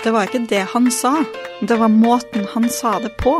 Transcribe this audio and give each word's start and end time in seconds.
Det 0.00 0.14
var 0.14 0.30
ikke 0.30 0.46
det 0.48 0.62
han 0.72 0.86
sa, 0.88 1.10
det 1.60 1.76
var 1.76 1.90
måten 1.92 2.46
han 2.54 2.64
sa 2.72 2.94
det 3.02 3.10
på. 3.20 3.34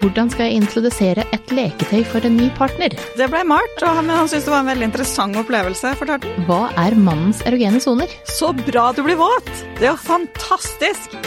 Hvordan 0.00 0.30
skal 0.32 0.46
jeg 0.48 0.62
introdusere 0.62 1.26
et 1.36 1.52
leketøy 1.52 2.00
for 2.08 2.24
en 2.24 2.38
ny 2.38 2.46
partner? 2.56 2.94
Det 3.18 3.26
ble 3.28 3.42
malt, 3.44 3.76
og 3.84 3.98
han, 3.98 4.08
han 4.08 4.30
syntes 4.30 4.46
det 4.48 4.54
var 4.54 4.62
en 4.64 4.70
veldig 4.70 4.88
interessant 4.88 5.36
opplevelse. 5.42 5.92
fortalte 6.00 6.30
han. 6.32 6.46
Hva 6.48 6.62
er 6.80 6.96
mannens 6.96 7.44
erogene 7.44 7.82
soner? 7.84 8.14
Så 8.24 8.54
bra 8.62 8.86
du 8.96 9.02
blir 9.04 9.20
våt! 9.20 9.52
Det 9.76 9.84
er 9.84 9.90
jo 9.90 9.98
fantastisk! 10.00 11.18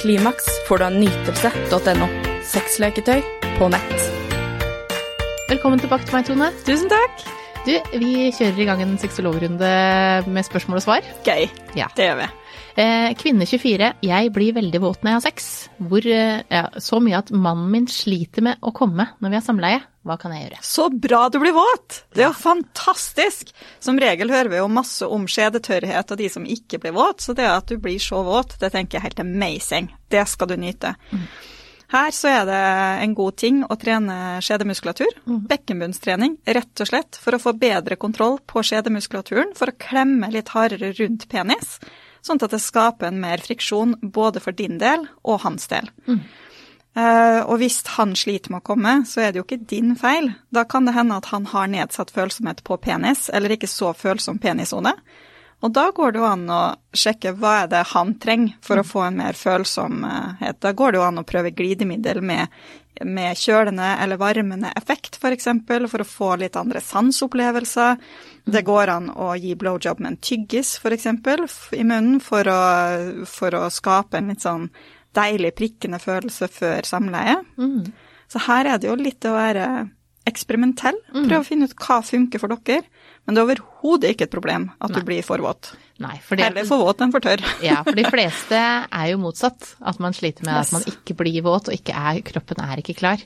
Klimaks 0.00 0.48
får 0.70 0.80
du 0.80 0.88
av 0.88 0.96
nytelse.no. 1.04 2.08
Sexleketøy 2.48 3.20
på 3.58 3.68
nett. 3.74 4.08
Velkommen 5.52 5.84
tilbake 5.84 6.08
til 6.08 6.16
meg, 6.16 6.24
Tone. 6.30 6.54
Tusen 6.64 6.88
takk! 6.88 7.28
Du, 7.68 7.74
vi 8.00 8.30
kjører 8.32 8.64
i 8.64 8.64
gang 8.64 8.80
en 8.80 8.96
sexologrunde 8.96 9.70
med 10.24 10.46
spørsmål 10.46 10.80
og 10.80 10.88
svar. 10.88 11.08
Gøy. 11.26 11.50
Ja. 11.76 11.92
Det 11.98 12.08
gjør 12.08 12.22
vi. 12.22 12.28
Eh, 12.78 13.10
kvinne 13.18 13.42
24. 13.42 13.88
Jeg 14.06 14.30
blir 14.30 14.54
veldig 14.54 14.78
våt 14.78 15.00
når 15.02 15.10
jeg 15.10 15.16
har 15.16 15.22
sex. 15.24 15.46
Hvor, 15.82 16.04
eh, 16.06 16.44
ja, 16.46 16.68
så 16.78 17.00
mye 17.02 17.18
at 17.18 17.32
mannen 17.34 17.72
min 17.72 17.88
sliter 17.90 18.44
med 18.46 18.62
å 18.62 18.70
komme 18.70 19.08
når 19.18 19.32
vi 19.32 19.34
har 19.34 19.42
samleie. 19.42 19.80
Hva 20.06 20.16
kan 20.16 20.30
jeg 20.30 20.44
gjøre? 20.44 20.60
Så 20.62 20.86
bra 20.94 21.24
du 21.28 21.40
blir 21.42 21.56
våt! 21.56 22.04
Det 22.14 22.22
er 22.22 22.28
jo 22.28 22.38
fantastisk! 22.38 23.50
Som 23.82 23.98
regel 23.98 24.30
hører 24.30 24.52
vi 24.52 24.62
jo 24.62 24.70
masse 24.70 25.02
om 25.02 25.26
skjedetørrhet 25.26 26.14
og 26.14 26.22
de 26.22 26.30
som 26.30 26.46
ikke 26.46 26.78
blir 26.78 26.94
våt, 26.94 27.20
så 27.20 27.34
det 27.34 27.50
at 27.50 27.66
du 27.66 27.76
blir 27.82 27.98
så 27.98 28.22
våt, 28.22 28.54
det 28.62 28.70
tenker 28.70 28.96
jeg 28.96 29.02
er 29.02 29.08
helt 29.10 29.26
amazing. 29.26 29.92
Det 30.08 30.28
skal 30.30 30.46
du 30.46 30.56
nyte. 30.56 30.94
Her 31.90 32.10
så 32.14 32.30
er 32.30 32.42
det 32.46 32.64
en 33.02 33.14
god 33.18 33.36
ting 33.42 33.62
å 33.66 33.74
trene 33.80 34.38
skjedemuskulatur. 34.44 35.18
Bekkenbunnstrening, 35.50 36.38
rett 36.46 36.80
og 36.84 36.94
slett 36.94 37.18
for 37.18 37.34
å 37.34 37.42
få 37.42 37.58
bedre 37.58 37.98
kontroll 37.98 38.38
på 38.46 38.62
skjedemuskulaturen, 38.62 39.56
for 39.58 39.72
å 39.72 39.80
klemme 39.82 40.30
litt 40.30 40.54
hardere 40.54 40.94
rundt 40.94 41.26
penis, 41.32 41.80
sånn 42.28 42.42
at 42.44 42.52
det 42.52 42.60
skaper 42.62 43.08
en 43.08 43.22
mer 43.22 43.42
friksjon 43.44 43.96
både 44.02 44.42
for 44.44 44.56
din 44.56 44.78
del 44.82 45.08
og 45.24 45.42
hans 45.46 45.66
del. 45.72 45.90
Eh, 46.98 47.40
og 47.44 47.60
hvis 47.60 47.82
han 47.94 48.14
sliter 48.18 48.52
med 48.52 48.62
å 48.62 48.68
komme, 48.72 48.94
så 49.06 49.22
er 49.22 49.32
det 49.32 49.40
jo 49.40 49.46
ikke 49.46 49.68
din 49.70 49.94
feil. 49.98 50.32
Da 50.54 50.64
kan 50.68 50.88
det 50.88 50.96
hende 50.96 51.18
at 51.20 51.30
han 51.32 51.46
har 51.50 51.70
nedsatt 51.70 52.12
følsomhet 52.14 52.64
på 52.66 52.78
penis, 52.82 53.28
eller 53.32 53.54
ikke 53.54 53.70
så 53.70 53.92
følsom 53.94 54.40
penishode. 54.42 54.94
Og 55.58 55.72
da 55.74 55.88
går 55.94 56.14
det 56.14 56.20
jo 56.20 56.26
an 56.28 56.44
å 56.54 56.62
sjekke 56.94 57.32
hva 57.38 57.54
er 57.64 57.70
det 57.72 57.80
han 57.92 58.12
trenger 58.22 58.54
for 58.62 58.78
å 58.78 58.86
få 58.86 59.08
en 59.08 59.18
mer 59.18 59.38
følsomhet. 59.38 60.60
Da 60.62 60.72
går 60.72 60.94
det 60.94 61.00
jo 61.00 61.06
an 61.08 61.18
å 61.18 61.26
prøve 61.26 61.54
glidemiddel 61.54 62.22
med, 62.22 62.46
med 63.04 63.38
kjølende 63.38 63.88
eller 64.02 64.20
varmende 64.20 64.72
effekt, 64.76 65.14
f.eks., 65.14 65.20
for, 65.22 65.36
eksempel, 65.36 65.88
for 65.90 66.02
å 66.02 66.08
få 66.08 66.30
litt 66.40 66.56
andre 66.56 66.80
sansopplevelser. 66.82 67.98
Det 68.48 68.62
går 68.66 68.92
an 68.94 69.10
å 69.10 69.32
gi 69.38 69.54
blowjob 69.58 70.00
med 70.00 70.12
en 70.12 70.20
tyggis, 70.22 70.76
f.eks., 70.82 71.06
i 71.76 71.84
munnen, 71.84 72.18
for 72.24 72.48
å, 72.48 72.60
for 73.28 73.54
å 73.54 73.66
skape 73.70 74.18
en 74.18 74.32
litt 74.32 74.46
sånn 74.46 74.68
deilig 75.16 75.54
prikkende 75.58 75.98
følelse 76.02 76.48
før 76.52 76.86
samleie. 76.86 77.38
Så 78.28 78.42
her 78.44 78.68
er 78.68 78.78
det 78.80 78.90
jo 78.90 78.96
litt 79.00 79.24
å 79.24 79.36
være 79.36 79.68
eksperimentell. 80.28 80.98
Prøve 81.28 81.40
å 81.40 81.46
finne 81.46 81.68
ut 81.68 81.76
hva 81.80 82.02
funker 82.04 82.42
for 82.42 82.52
dere. 82.52 82.84
Men 83.28 83.36
det 83.36 83.42
er 83.42 83.48
overhodet 83.60 84.08
ikke 84.14 84.24
et 84.24 84.32
problem 84.32 84.62
at 84.80 84.94
du 84.96 85.02
blir 85.04 85.20
for 85.26 85.36
våt. 85.44 85.74
Nei, 86.00 86.14
for 86.24 86.38
det, 86.40 86.46
Heller 86.48 86.64
for 86.64 86.80
våt 86.80 87.02
enn 87.04 87.10
for 87.12 87.20
tørr. 87.20 87.42
ja, 87.68 87.82
for 87.84 87.92
de 87.98 88.06
fleste 88.08 88.56
er 88.56 89.06
jo 89.10 89.18
motsatt. 89.20 89.74
At 89.84 89.98
man 90.00 90.16
sliter 90.16 90.46
med 90.48 90.54
Yes. 90.56 90.70
at 90.70 90.76
man 90.78 90.86
ikke 90.94 91.16
blir 91.20 91.42
våt, 91.44 91.68
og 91.68 91.76
ikke 91.76 91.92
er, 91.92 92.22
kroppen 92.24 92.62
er 92.64 92.80
ikke 92.80 92.96
klar. 92.96 93.20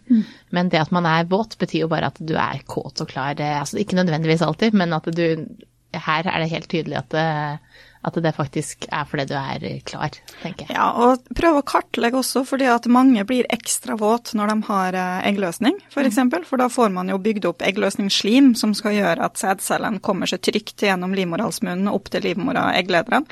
Men 0.50 0.72
det 0.74 0.80
at 0.82 0.90
man 0.90 1.06
er 1.06 1.28
våt, 1.30 1.54
betyr 1.60 1.84
jo 1.84 1.90
bare 1.92 2.10
at 2.10 2.18
du 2.18 2.34
er 2.34 2.64
kåt 2.66 2.98
og 3.04 3.08
klar. 3.14 3.36
Det- 3.38 3.46
Altså, 3.62 3.78
ikke 3.78 3.94
nødvendigvis 4.00 4.42
alltid, 4.42 4.74
men 4.74 4.92
at 4.92 5.04
du 5.14 5.46
Her 5.94 6.24
er 6.26 6.38
det 6.40 6.50
helt 6.50 6.68
tydelig 6.72 6.96
at 6.98 7.08
det, 7.12 7.58
at 8.02 8.18
det 8.22 8.32
faktisk 8.34 8.86
er 8.90 9.06
fordi 9.06 9.28
du 9.30 9.34
er 9.38 9.64
klar, 9.86 10.14
tenker 10.42 10.66
jeg. 10.66 10.74
Ja, 10.74 10.88
og 11.04 11.26
prøv 11.38 11.60
å 11.60 11.64
kartlegge 11.66 12.18
også, 12.18 12.42
fordi 12.48 12.66
at 12.70 12.88
mange 12.90 13.22
blir 13.28 13.46
ekstra 13.52 13.96
våt 14.00 14.32
når 14.38 14.52
de 14.52 14.56
har 14.68 14.98
eh, 14.98 15.18
eggløsning, 15.30 15.78
f.eks. 15.84 15.94
For, 15.94 16.08
eksempel, 16.08 16.46
for 16.48 16.62
da 16.62 16.68
får 16.72 16.90
man 16.94 17.12
jo 17.12 17.20
bygd 17.22 17.46
opp 17.50 17.62
eggløsningsslim 17.66 18.52
som 18.58 18.74
skal 18.74 18.96
gjøre 18.98 19.28
at 19.28 19.38
sædcellene 19.40 20.02
kommer 20.02 20.30
seg 20.30 20.42
trygt 20.42 20.82
gjennom 20.82 21.14
livmorhalsmunnen 21.18 21.90
og 21.90 22.00
opp 22.00 22.10
til 22.12 22.26
livmora 22.26 22.72
og. 22.80 23.30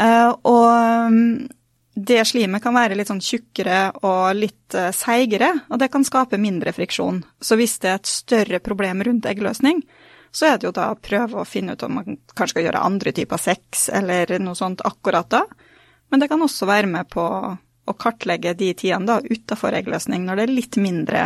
Eh, 0.00 0.30
og 0.32 1.12
mm, 1.12 1.28
det 1.94 2.24
slimet 2.26 2.62
kan 2.64 2.74
være 2.74 2.96
litt 2.98 3.10
sånn 3.12 3.22
tjukkere 3.22 3.82
og 4.02 4.32
litt 4.38 4.74
eh, 4.78 4.90
seigere, 4.96 5.52
og 5.68 5.78
det 5.82 5.90
kan 5.92 6.06
skape 6.06 6.40
mindre 6.40 6.72
friksjon. 6.74 7.20
Så 7.38 7.60
hvis 7.60 7.76
det 7.84 7.92
er 7.92 8.00
et 8.00 8.10
større 8.10 8.64
problem 8.64 9.04
rundt 9.06 9.28
eggløsning, 9.30 9.84
så 10.34 10.48
er 10.48 10.58
det 10.58 10.66
jo 10.66 10.74
da 10.74 10.88
å 10.90 10.98
prøve 10.98 11.40
å 11.40 11.46
finne 11.46 11.76
ut 11.76 11.84
om 11.86 12.00
man 12.00 12.16
kanskje 12.34 12.56
skal 12.56 12.66
gjøre 12.66 12.86
andre 12.88 13.12
typer 13.14 13.38
sex 13.38 13.88
eller 13.94 14.32
noe 14.42 14.58
sånt 14.58 14.82
akkurat 14.86 15.28
da. 15.30 15.44
Men 16.10 16.22
det 16.22 16.28
kan 16.32 16.42
også 16.42 16.66
være 16.66 16.90
med 16.90 17.08
på 17.12 17.24
å 17.84 17.94
kartlegge 18.00 18.54
de 18.58 18.72
tidene 18.74 19.06
da 19.06 19.20
utafor 19.22 19.76
eggløsning, 19.76 20.24
når 20.24 20.40
det 20.40 20.46
er 20.46 20.56
litt 20.56 20.78
mindre 20.80 21.22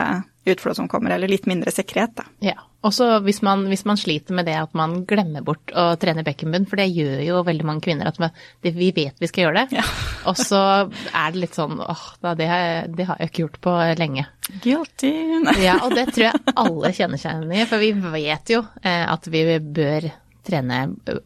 utflåd 0.54 0.76
som 0.78 0.88
kommer, 0.88 1.10
eller 1.14 1.28
litt 1.30 1.46
mindre 1.50 1.72
sekret. 1.74 2.14
da. 2.18 2.24
Ja. 2.44 2.54
Også 2.86 3.08
hvis 3.26 3.40
man, 3.42 3.64
hvis 3.66 3.82
man 3.88 3.98
sliter 3.98 4.36
med 4.38 4.46
det 4.46 4.54
at 4.54 4.74
man 4.78 5.00
glemmer 5.08 5.42
bort 5.42 5.72
å 5.74 5.88
trene 5.98 6.22
bekkenbunn, 6.22 6.68
for 6.70 6.78
det 6.78 6.86
gjør 6.94 7.24
jo 7.26 7.40
veldig 7.42 7.66
mange 7.66 7.82
kvinner, 7.88 8.06
at 8.06 8.20
man- 8.22 8.30
det, 8.62 8.72
vi 8.76 8.92
vet 8.94 9.18
vi 9.18 9.26
skal 9.26 9.48
gjøre 9.48 9.64
det. 9.66 9.80
Ja. 9.80 9.86
Og 10.30 10.36
så 10.38 10.60
er 10.86 11.32
det 11.34 11.42
litt 11.42 11.58
sånn 11.58 11.80
åh, 11.82 12.04
da, 12.22 12.34
det, 12.38 12.46
har- 12.46 12.86
det 12.94 13.08
har 13.10 13.18
jeg 13.18 13.32
ikke 13.32 13.44
gjort 13.46 13.60
på 13.66 13.74
lenge. 13.98 14.26
Guilty. 14.62 15.12
Ja, 15.60 15.74
og 15.84 15.92
det 15.94 16.06
tror 16.14 16.28
jeg 16.30 16.54
alle 16.56 16.92
kjenner 16.96 17.20
seg 17.20 17.34
igjen 17.42 17.52
i, 17.58 17.66
for 17.68 17.82
vi 17.82 17.90
vet 17.92 18.54
jo 18.54 18.62
eh, 18.82 19.04
at 19.10 19.26
vi 19.28 19.42
bør 19.60 20.08
trene 20.48 20.78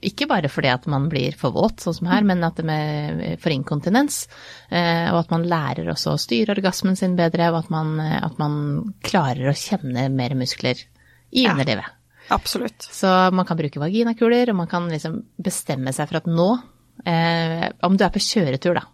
ikke 0.04 0.28
bare 0.30 0.50
fordi 0.52 0.70
at 0.72 0.88
man 0.90 1.08
blir 1.12 1.36
for 1.38 1.54
våt, 1.54 1.80
sånn 1.84 1.96
som 2.00 2.10
her, 2.10 2.26
men 2.28 2.42
at 2.44 2.58
det 2.60 2.66
med 2.68 3.22
for 3.42 3.54
inkontinens, 3.54 4.26
eh, 4.68 5.08
og 5.12 5.22
at 5.22 5.32
man 5.34 5.46
lærer 5.48 5.88
også 5.94 6.16
å 6.16 6.20
styre 6.20 6.56
orgasmen 6.56 6.98
sin 6.98 7.16
bedre, 7.18 7.52
og 7.52 7.62
at 7.64 7.72
man, 7.72 7.94
at 8.02 8.38
man 8.42 8.54
klarer 9.06 9.52
å 9.52 9.56
kjenne 9.56 10.08
mer 10.12 10.34
muskler 10.38 10.76
i 11.32 11.46
Ja. 11.46 11.54
underlivet. 11.54 11.86
Absolutt. 12.32 12.86
Så 12.92 13.08
man 13.34 13.46
kan 13.48 13.58
bruke 13.58 13.80
vaginakuler, 13.80 14.50
og 14.50 14.56
man 14.56 14.68
kan 14.70 14.88
liksom 14.88 15.22
bestemme 15.42 15.92
seg 15.92 16.08
for 16.08 16.20
at 16.22 16.26
nå, 16.30 16.50
eh, 17.04 17.70
om 17.82 17.96
du 17.96 18.04
er 18.04 18.10
på 18.14 18.22
kjøretur, 18.22 18.74
da. 18.78 18.86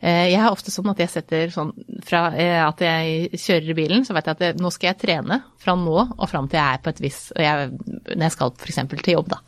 Eh, 0.00 0.28
jeg 0.30 0.38
har 0.38 0.54
ofte 0.54 0.70
sånn 0.70 0.90
at 0.92 1.00
jeg 1.02 1.10
setter 1.10 1.50
sånn 1.50 1.72
fra 2.06 2.28
eh, 2.38 2.60
at 2.62 2.82
jeg 2.84 3.32
kjører 3.42 3.72
i 3.72 3.76
bilen, 3.80 4.04
så 4.06 4.14
vet 4.14 4.28
jeg 4.30 4.36
at 4.38 4.44
jeg, 4.46 4.58
nå 4.62 4.70
skal 4.70 4.92
jeg 4.92 5.00
trene 5.02 5.40
fra 5.58 5.74
nå 5.74 5.96
og 6.04 6.26
fram 6.30 6.46
til 6.46 6.60
jeg 6.60 6.78
er 6.78 6.82
på 6.84 6.92
et 6.92 7.00
og 7.08 7.42
jeg, 7.42 7.70
Når 8.14 8.24
jeg 8.28 8.34
skal 8.36 8.52
f.eks. 8.54 8.78
til 9.02 9.16
jobb, 9.16 9.32
da. 9.34 9.40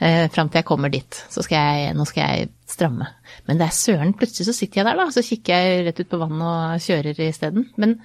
Eh, 0.00 0.26
fram 0.32 0.48
til 0.48 0.62
jeg 0.62 0.68
kommer 0.68 0.92
dit, 0.92 1.22
så 1.28 1.44
skal 1.44 1.60
jeg 1.60 1.96
Nå 1.98 2.06
skal 2.08 2.24
jeg 2.24 2.50
stramme. 2.72 3.04
Men 3.44 3.58
det 3.60 3.66
er 3.66 3.74
søren, 3.76 4.14
plutselig 4.16 4.48
så 4.48 4.54
sitter 4.56 4.80
jeg 4.80 4.86
der, 4.88 4.96
da, 5.02 5.10
så 5.12 5.20
kikker 5.26 5.52
jeg 5.60 5.82
rett 5.90 5.98
ut 6.00 6.08
på 6.08 6.20
vannet 6.22 6.46
og 6.46 6.80
kjører 6.86 7.18
isteden. 7.26 7.66
Men, 7.76 7.98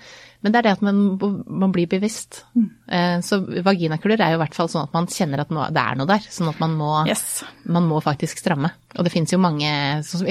men 0.44 0.52
det 0.52 0.60
er 0.60 0.66
det 0.68 0.74
at 0.76 0.84
man, 0.84 1.00
man 1.48 1.72
blir 1.72 1.88
bevisst. 1.88 2.42
Eh, 2.92 3.22
så 3.24 3.40
vaginakuler 3.64 4.20
er 4.20 4.34
jo 4.34 4.42
i 4.42 4.44
hvert 4.44 4.58
fall 4.60 4.68
sånn 4.74 4.90
at 4.90 4.98
man 4.98 5.08
kjenner 5.08 5.46
at 5.46 5.54
det 5.56 5.84
er 5.86 6.00
noe 6.02 6.10
der. 6.10 6.28
Sånn 6.28 6.52
at 6.52 6.60
man 6.60 6.76
må, 6.76 6.90
Yes. 7.08 7.46
man 7.64 7.88
må 7.88 8.02
faktisk 8.04 8.44
stramme. 8.44 8.74
Og 8.96 9.04
det 9.04 9.12
finnes 9.12 9.34
jo 9.34 9.38
mange 9.42 9.68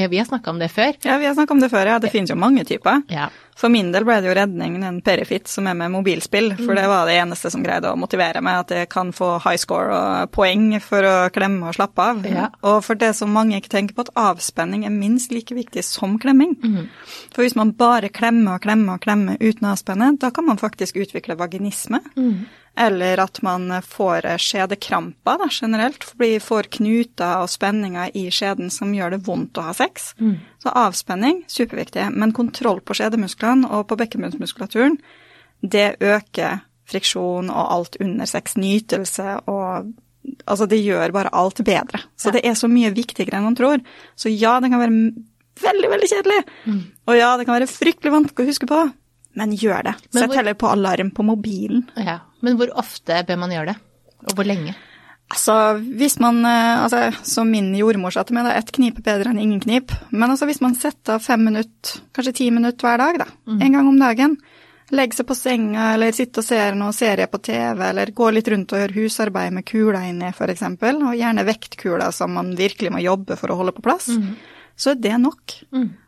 Vi 0.09 0.19
har 0.19 0.25
snakka 0.25 0.51
om 0.51 0.59
det 0.59 0.71
før. 0.73 0.97
Ja, 1.05 1.19
vi 1.21 1.27
har 1.29 1.35
snakket 1.37 1.53
om 1.59 1.61
det 1.61 1.69
før, 1.71 1.87
ja. 1.87 1.99
Det 2.01 2.11
finnes 2.11 2.33
jo 2.33 2.39
mange 2.41 2.65
typer. 2.65 3.03
Ja. 3.13 3.29
For 3.57 3.73
min 3.73 3.89
del 3.93 4.05
ble 4.05 4.19
det 4.21 4.29
jo 4.29 4.35
redningen 4.37 4.83
en 4.85 4.99
Perifit 5.05 5.49
som 5.49 5.69
er 5.69 5.77
med 5.79 5.93
mobilspill, 5.95 6.51
for 6.59 6.77
det 6.77 6.85
var 6.91 7.07
det 7.09 7.15
eneste 7.21 7.49
som 7.53 7.63
greide 7.65 7.89
å 7.89 7.97
motivere 7.97 8.43
meg, 8.45 8.67
at 8.67 8.75
jeg 8.77 8.91
kan 8.93 9.15
få 9.17 9.39
high 9.45 9.57
score 9.61 9.97
og 9.97 10.33
poeng 10.35 10.75
for 10.85 11.07
å 11.09 11.15
klemme 11.33 11.71
og 11.71 11.77
slappe 11.79 12.05
av. 12.05 12.27
Ja. 12.29 12.51
Og 12.69 12.83
for 12.85 13.01
det 13.01 13.15
som 13.17 13.33
mange 13.33 13.57
ikke 13.57 13.73
tenker 13.73 13.97
på, 13.97 14.05
at 14.09 14.13
avspenning 14.27 14.85
er 14.85 14.93
minst 14.93 15.33
like 15.33 15.57
viktig 15.57 15.85
som 15.87 16.19
klemming. 16.21 16.57
For 17.33 17.47
hvis 17.47 17.57
man 17.57 17.73
bare 17.77 18.13
klemmer 18.13 18.59
og 18.59 18.67
klemmer 18.67 18.99
og 18.99 19.05
klemmer 19.07 19.41
uten 19.41 19.69
å 19.69 19.73
avspenne, 19.73 20.13
da 20.21 20.33
kan 20.33 20.49
man 20.49 20.61
faktisk 20.61 21.01
utvikle 21.01 21.39
vaginisme. 21.41 22.03
Eller 22.77 23.19
at 23.23 23.39
man 23.43 23.71
får 23.83 24.27
skjedekramper 24.43 25.39
da, 25.41 25.47
generelt, 25.49 26.05
får 26.45 26.69
knuter 26.77 27.43
og 27.43 27.49
spenninger 27.49 28.11
i 28.15 28.27
skjeden 28.31 28.69
som 28.71 28.93
gjør 28.93 29.15
det 29.17 29.23
vondt 29.27 29.57
å 29.57 29.65
ha 29.71 29.73
sex. 29.77 30.11
Så 30.63 30.73
avspenning, 30.77 31.45
superviktig. 31.49 32.11
Men 32.13 32.35
kontroll 32.37 32.83
på 32.85 32.97
skjedemusklene 32.99 33.71
og 33.73 33.87
på 33.89 33.97
bekkenbunnsmuskulaturen, 34.03 34.99
det 35.65 35.97
øker 36.05 36.61
friksjon 36.87 37.49
og 37.51 37.73
alt 37.79 37.97
under 38.01 38.29
sex. 38.29 38.59
Nytelse 38.61 39.39
og 39.47 39.95
Altså, 40.43 40.67
det 40.67 40.81
gjør 40.83 41.13
bare 41.15 41.31
alt 41.39 41.61
bedre. 41.63 42.01
Så 42.19 42.33
det 42.35 42.41
er 42.49 42.57
så 42.59 42.67
mye 42.67 42.89
viktigere 42.91 43.39
enn 43.39 43.45
man 43.47 43.55
tror. 43.55 43.79
Så 44.19 44.27
ja, 44.27 44.57
det 44.59 44.73
kan 44.73 44.81
være 44.83 45.13
veldig, 45.63 45.91
veldig 45.93 46.09
kjedelig. 46.11 46.39
Og 47.07 47.15
ja, 47.15 47.29
det 47.39 47.47
kan 47.47 47.55
være 47.55 47.69
fryktelig 47.71 48.11
vanskelig 48.11 48.43
å 48.43 48.51
huske 48.51 48.67
på. 48.67 48.81
Men 49.39 49.53
gjør 49.55 49.85
det. 49.87 49.93
Sett 50.17 50.35
heller 50.35 50.57
på 50.59 50.67
alarm 50.67 51.13
på 51.15 51.23
mobilen. 51.31 51.85
ja. 51.95 52.19
Men 52.45 52.59
hvor 52.59 52.73
ofte 52.77 53.23
bør 53.29 53.41
man 53.41 53.55
gjøre 53.55 53.73
det? 53.73 53.79
Og 54.27 54.37
hvor 54.37 54.49
lenge? 54.49 54.75
Altså, 55.27 55.55
hvis 55.99 56.21
man, 56.23 56.39
eh, 56.47 56.83
altså, 56.85 57.09
som 57.27 57.49
min 57.51 57.73
jordmor 57.75 58.15
sa 58.15 58.23
til 58.23 58.37
meg, 58.37 58.47
da, 58.47 58.55
ett 58.55 58.71
knip 58.77 59.01
er 59.01 59.09
bedre 59.09 59.33
enn 59.33 59.41
ingen 59.43 59.63
knip. 59.65 59.91
Men 60.13 60.31
altså, 60.31 60.47
hvis 60.47 60.63
man 60.63 60.77
setter 60.79 61.17
av 61.17 61.25
fem 61.25 61.43
minutter, 61.49 61.99
kanskje 62.15 62.37
ti 62.43 62.51
minutter 62.55 62.87
hver 62.87 63.03
dag, 63.03 63.19
da, 63.25 63.27
en 63.57 63.75
gang 63.75 63.91
om 63.91 63.99
dagen, 63.99 64.37
legger 64.95 65.19
seg 65.19 65.27
på 65.27 65.35
senga 65.35 65.89
eller 65.97 66.13
sitter 66.15 66.45
og 66.45 66.47
ser 66.47 66.77
noe 66.79 66.95
serie 66.95 67.27
på 67.27 67.41
TV, 67.43 67.81
eller 67.89 68.13
går 68.15 68.37
litt 68.37 68.51
rundt 68.53 68.71
og 68.73 68.85
gjør 68.85 68.95
husarbeid 69.01 69.57
med 69.57 69.67
kula 69.67 70.05
inni, 70.07 70.31
eksempel, 70.31 71.01
og 71.03 71.17
gjerne 71.19 71.47
vektkula 71.49 72.13
som 72.15 72.37
man 72.39 72.53
virkelig 72.55 72.93
må 72.95 73.03
jobbe 73.03 73.35
for 73.41 73.51
å 73.51 73.57
holde 73.59 73.75
på 73.75 73.83
plass, 73.83 74.13
så 74.79 74.93
er 74.93 75.01
det 75.03 75.17
nok. 75.19 75.57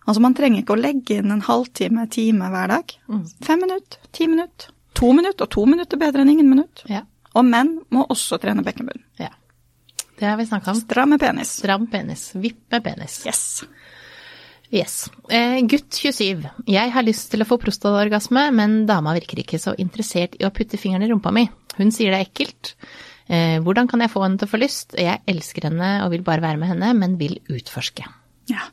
Altså 0.07 0.23
man 0.23 0.37
trenger 0.39 0.63
ikke 0.63 0.77
å 0.77 0.79
legge 0.79 1.19
inn 1.19 1.35
en 1.35 1.43
halvtime, 1.43 2.07
time 2.15 2.53
hver 2.55 2.71
dag. 2.71 2.95
Fem 3.43 3.59
minutter, 3.67 3.99
ti 4.15 4.29
minutter, 4.31 4.71
to 4.99 5.13
minutter, 5.15 5.47
og 5.47 5.55
to 5.55 5.65
minutter 5.69 5.99
er 5.99 6.05
bedre 6.07 6.25
enn 6.25 6.35
ingen 6.35 6.51
minutt. 6.51 6.83
Ja. 6.91 7.05
Og 7.39 7.47
menn 7.47 7.77
må 7.95 8.07
også 8.11 8.41
trene 8.43 8.65
bekkenbunn. 8.67 9.05
ja. 9.23 9.33
Det 10.19 10.27
har 10.27 10.35
vi 10.35 10.49
snakka 10.49 10.73
om. 10.73 10.79
Stram 10.81 11.13
med 11.15 11.21
penis. 11.23 11.53
Stram 11.61 11.85
penis. 11.87 12.33
Vippe 12.35 12.81
penis. 12.83 13.21
Yes. 13.27 13.43
Yes. 14.75 14.97
Eh, 15.31 15.61
gutt 15.71 15.95
27. 15.95 16.43
Jeg 16.67 16.91
har 16.93 17.07
lyst 17.07 17.31
til 17.31 17.45
å 17.45 17.47
få 17.49 17.57
prostataorgasme, 17.63 18.49
men 18.53 18.81
dama 18.89 19.15
virker 19.17 19.41
ikke 19.45 19.61
så 19.63 19.77
interessert 19.79 20.35
i 20.41 20.45
å 20.49 20.51
putte 20.51 20.81
fingeren 20.81 21.07
i 21.07 21.13
rumpa 21.13 21.31
mi. 21.33 21.47
Hun 21.79 21.95
sier 21.95 22.11
det 22.11 22.19
er 22.19 22.27
ekkelt. 22.27 22.75
Eh, 23.29 23.61
hvordan 23.63 23.89
kan 23.89 24.03
jeg 24.03 24.13
få 24.13 24.25
henne 24.25 24.41
til 24.41 24.49
å 24.49 24.53
få 24.57 24.61
lyst? 24.61 24.99
Jeg 24.99 25.23
elsker 25.31 25.69
henne 25.71 25.93
og 26.03 26.11
vil 26.17 26.27
bare 26.27 26.43
være 26.45 26.61
med 26.61 26.73
henne, 26.75 26.91
men 26.99 27.17
vil 27.21 27.39
utforske. 27.47 28.05
Ja. 28.51 28.67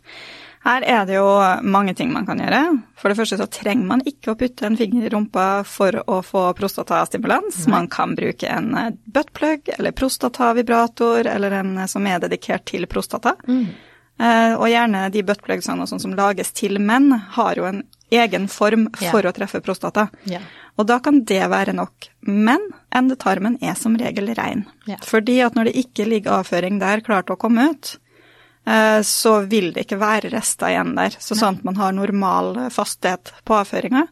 Her 0.66 0.82
er 0.82 1.04
det 1.06 1.18
jo 1.20 1.26
mange 1.62 1.94
ting 1.94 2.10
man 2.14 2.26
kan 2.26 2.40
gjøre. 2.42 2.60
For 2.98 3.12
det 3.12 3.20
første 3.20 3.38
så 3.38 3.46
trenger 3.54 3.86
man 3.86 4.02
ikke 4.10 4.34
å 4.34 4.38
putte 4.40 4.66
en 4.66 4.78
finger 4.80 5.06
i 5.06 5.12
rumpa 5.14 5.62
for 5.70 6.00
å 6.10 6.22
få 6.26 6.46
prostatastimulans. 6.58 7.68
Man 7.70 7.90
kan 7.94 8.16
bruke 8.18 8.50
en 8.50 8.72
eh, 8.74 8.94
buttplug 9.06 9.70
eller 9.78 9.94
prostatavibrator 9.94 11.30
eller 11.30 11.60
en 11.60 11.76
eh, 11.78 11.90
som 11.92 12.08
er 12.10 12.24
dedikert 12.24 12.66
til 12.72 12.88
prostata. 12.90 13.36
Eh, 13.46 14.54
og 14.56 14.66
gjerne 14.72 15.04
de 15.14 15.22
buttplugsene 15.28 15.86
sånn 15.86 16.02
som 16.02 16.16
lages 16.18 16.50
til 16.56 16.80
menn, 16.82 17.12
har 17.36 17.60
jo 17.60 17.68
en 17.70 17.84
egen 18.16 18.48
form 18.50 18.88
for 18.96 19.12
for 19.12 19.28
å 19.30 19.34
treffe 19.36 19.62
prostata. 19.66 20.08
Yeah. 20.30 20.46
Og 20.80 20.88
da 20.90 20.98
kan 21.04 21.22
det 21.28 21.44
være 21.52 21.76
nok. 21.78 22.10
Men 22.26 22.64
endetarmen 22.96 23.58
er 23.62 23.78
som 23.78 23.98
regel 24.00 24.34
rein. 24.38 24.66
Yeah. 24.88 25.02
Fordi 25.06 25.40
at 25.46 25.58
når 25.58 25.70
det 25.70 25.78
ikke 25.86 26.08
ligger 26.10 26.40
avføring 26.40 26.82
der 26.82 27.06
klart 27.06 27.30
å 27.30 27.38
komme 27.40 27.70
ut, 27.74 27.96
så 29.06 29.40
vil 29.46 29.72
det 29.76 29.86
ikke 29.86 30.00
være 30.02 30.32
rester 30.34 30.72
igjen 30.74 30.96
der. 30.98 31.18
Så 31.22 31.38
sånn 31.38 31.60
at 31.60 31.68
man 31.68 31.78
har 31.78 31.94
normal 31.94 32.56
eh, 32.64 32.72
fasthet 32.74 33.34
på 33.46 33.60
avføringa. 33.60 34.08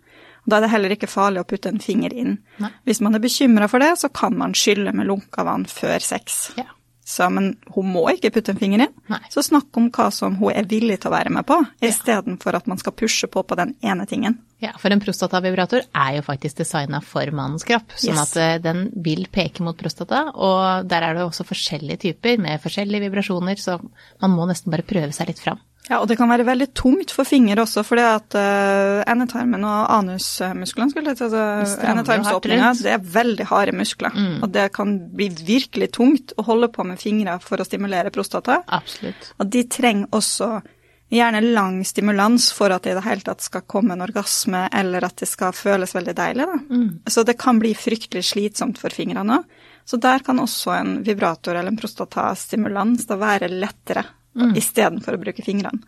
Da 0.46 0.58
er 0.58 0.66
det 0.66 0.74
heller 0.74 0.94
ikke 0.94 1.10
farlig 1.10 1.42
å 1.42 1.48
putte 1.48 1.72
en 1.72 1.82
finger 1.82 2.14
inn. 2.14 2.38
Nei. 2.62 2.70
Hvis 2.86 3.02
man 3.02 3.16
er 3.16 3.24
bekymra 3.24 3.70
for 3.72 3.84
det, 3.84 3.94
så 4.02 4.12
kan 4.14 4.36
man 4.38 4.56
skylle 4.58 4.92
med 4.96 5.08
lunka 5.10 5.46
vann 5.48 5.66
før 5.70 6.04
sex. 6.04 6.52
Ja. 6.60 6.68
Så, 7.04 7.26
men 7.30 7.50
hun 7.76 7.90
må 7.92 8.06
ikke 8.14 8.30
putte 8.32 8.54
en 8.54 8.60
finger 8.62 8.86
inn. 8.86 8.94
Nei. 9.12 9.20
Så 9.34 9.44
snakk 9.44 9.76
om 9.76 9.90
hva 9.92 10.06
som 10.16 10.38
hun 10.40 10.54
er 10.56 10.64
villig 10.72 11.02
til 11.04 11.10
å 11.12 11.14
være 11.18 11.34
med 11.36 11.44
på, 11.50 11.58
istedenfor 11.84 12.56
at 12.56 12.70
man 12.72 12.80
skal 12.80 12.96
pushe 12.96 13.28
på 13.28 13.44
på 13.44 13.58
den 13.60 13.74
ene 13.84 14.06
tingen. 14.08 14.38
Ja, 14.64 14.72
for 14.80 14.94
en 14.96 15.02
prostatavibrator 15.04 15.84
er 15.92 16.14
jo 16.16 16.24
faktisk 16.24 16.62
designa 16.62 17.02
for 17.04 17.28
mannens 17.36 17.66
kropp, 17.68 17.92
sånn 18.00 18.16
Yes. 18.16 18.32
at 18.32 18.40
eh, 18.40 18.62
den 18.64 18.86
vil 19.04 19.26
peke 19.28 19.66
mot 19.68 19.76
prostata, 19.76 20.30
og 20.32 20.88
der 20.88 21.04
er 21.10 21.18
det 21.20 21.26
også 21.28 21.44
forskjellige 21.50 22.00
typer 22.06 22.40
med 22.40 22.64
forskjellige 22.64 23.04
vibrasjoner, 23.10 23.60
så 23.60 23.76
man 24.24 24.32
må 24.32 24.48
nesten 24.48 24.72
bare 24.72 24.88
prøve 24.88 25.12
seg 25.12 25.28
litt 25.34 25.44
fram. 25.44 25.60
Ja, 25.90 25.98
og 26.00 26.08
det 26.08 26.16
kan 26.16 26.30
være 26.32 26.46
veldig 26.48 26.70
tungt 26.80 27.12
for 27.12 27.28
finger 27.28 27.60
også, 27.60 27.82
fordi 27.84 28.04
at 28.08 28.38
uh, 28.40 29.02
endetarmen 29.12 29.66
og 29.68 29.90
anusmusklene, 29.92 30.94
skulle 30.94 31.12
altså 31.12 31.28
endetarmsåpninga, 31.90 32.70
det 32.80 32.94
er 32.94 33.10
veldig 33.18 33.50
harde 33.50 33.74
muskler. 33.76 34.16
Og 34.40 34.48
det 34.54 34.70
kan 34.78 34.96
bli 35.12 35.28
virkelig 35.44 35.92
tungt 35.98 36.32
å 36.40 36.48
holde 36.48 36.72
på 36.72 36.86
med 36.88 37.02
fingre 37.04 37.36
for 37.44 37.60
å 37.60 37.68
stimulere 37.68 38.14
prostata. 38.16 38.62
Absolutt. 38.80 39.34
Og 39.44 39.52
de 39.52 39.66
trenger 39.68 40.16
også 40.16 40.54
gjerne 41.14 41.44
lang 41.54 41.84
stimulans 41.86 42.48
for 42.56 42.74
at 42.74 42.86
det 42.86 42.94
i 42.94 42.98
det 42.98 43.06
hele 43.06 43.26
tatt 43.28 43.44
skal 43.44 43.68
komme 43.70 43.94
en 43.94 44.06
orgasme, 44.06 44.66
eller 44.74 45.06
at 45.06 45.20
det 45.22 45.30
skal 45.30 45.54
føles 45.56 45.94
veldig 45.96 46.16
deilig. 46.18 46.48
Da. 46.50 46.80
Så 47.12 47.26
det 47.28 47.38
kan 47.42 47.60
bli 47.62 47.76
fryktelig 47.78 48.26
slitsomt 48.32 48.82
for 48.82 48.94
fingrene 48.94 49.42
òg. 49.42 49.62
Så 49.86 49.98
der 50.00 50.24
kan 50.24 50.40
også 50.40 50.72
en 50.78 50.92
vibrator 51.04 51.58
eller 51.60 51.74
en 51.74 51.78
prostatastimulans 51.78 53.04
da 53.10 53.18
være 53.20 53.50
lettere, 53.52 54.06
mm. 54.36 54.54
istedenfor 54.60 55.18
å 55.18 55.24
bruke 55.24 55.46
fingrene. 55.46 55.82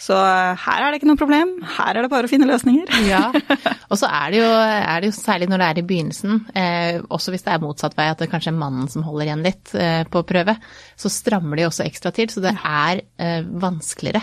Så 0.00 0.16
eh, 0.16 0.56
her 0.62 0.80
er 0.80 0.88
det 0.88 1.00
ikke 1.00 1.10
noe 1.10 1.20
problem, 1.20 1.52
her 1.76 1.92
er 1.92 2.06
det 2.06 2.12
bare 2.12 2.28
å 2.28 2.32
finne 2.32 2.48
løsninger. 2.48 2.88
Ja, 3.10 3.26
og 3.90 3.98
så 4.00 4.08
er 4.08 4.32
det, 4.32 4.40
jo, 4.40 4.48
er 4.56 5.02
det 5.02 5.10
jo 5.10 5.16
særlig 5.16 5.50
når 5.50 5.60
det 5.60 5.68
er 5.68 5.80
i 5.80 5.86
begynnelsen, 5.90 6.42
eh, 6.56 7.00
også 7.12 7.34
hvis 7.34 7.44
det 7.44 7.52
er 7.54 7.62
motsatt 7.64 7.96
vei, 7.98 8.08
at 8.12 8.22
det 8.22 8.30
kanskje 8.32 8.54
er 8.54 8.60
mannen 8.60 8.88
som 8.92 9.04
holder 9.04 9.28
igjen 9.28 9.44
litt 9.44 9.74
eh, 9.76 10.02
på 10.08 10.24
prøve, 10.28 10.56
så 11.00 11.12
strammer 11.12 11.60
de 11.60 11.68
også 11.68 11.84
ekstra 11.84 12.14
til, 12.16 12.32
så 12.32 12.44
det 12.44 12.54
er 12.56 13.02
eh, 13.20 13.40
vanskeligere 13.44 14.22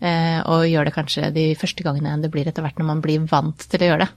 eh, 0.00 0.40
å 0.44 0.60
gjøre 0.66 0.90
det 0.90 0.96
kanskje 0.96 1.32
de 1.34 1.48
første 1.58 1.86
gangene 1.86 2.12
enn 2.12 2.24
det 2.24 2.32
blir 2.34 2.48
etter 2.48 2.64
hvert 2.66 2.80
når 2.80 2.90
man 2.90 3.02
blir 3.04 3.24
vant 3.30 3.68
til 3.70 3.86
å 3.86 3.90
gjøre 3.92 4.04
det. 4.04 4.12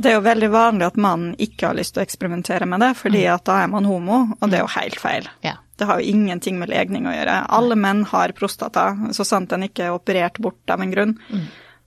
Det 0.00 0.10
er 0.10 0.16
jo 0.16 0.24
veldig 0.24 0.48
vanlig 0.50 0.86
at 0.88 0.96
mannen 1.00 1.34
ikke 1.38 1.68
har 1.68 1.76
lyst 1.78 1.94
til 1.94 2.02
å 2.02 2.06
eksperimentere 2.06 2.66
med 2.66 2.82
det, 2.82 2.94
fordi 2.98 3.26
at 3.30 3.44
da 3.46 3.60
er 3.62 3.68
man 3.70 3.86
homo, 3.86 4.24
og 4.40 4.50
det 4.50 4.58
er 4.58 4.64
jo 4.64 4.72
helt 4.74 4.98
feil. 5.00 5.28
Ja. 5.46 5.58
Det 5.78 5.86
har 5.88 6.00
jo 6.00 6.14
ingenting 6.14 6.58
med 6.58 6.70
legning 6.70 7.06
å 7.10 7.14
gjøre. 7.14 7.36
Alle 7.54 7.76
menn 7.78 8.04
har 8.10 8.34
prostata, 8.38 8.88
så 9.14 9.26
sant 9.26 9.50
den 9.50 9.66
ikke 9.68 9.88
er 9.88 9.94
operert 9.94 10.38
bort 10.42 10.70
av 10.70 10.82
en 10.82 10.92
grunn. 10.94 11.14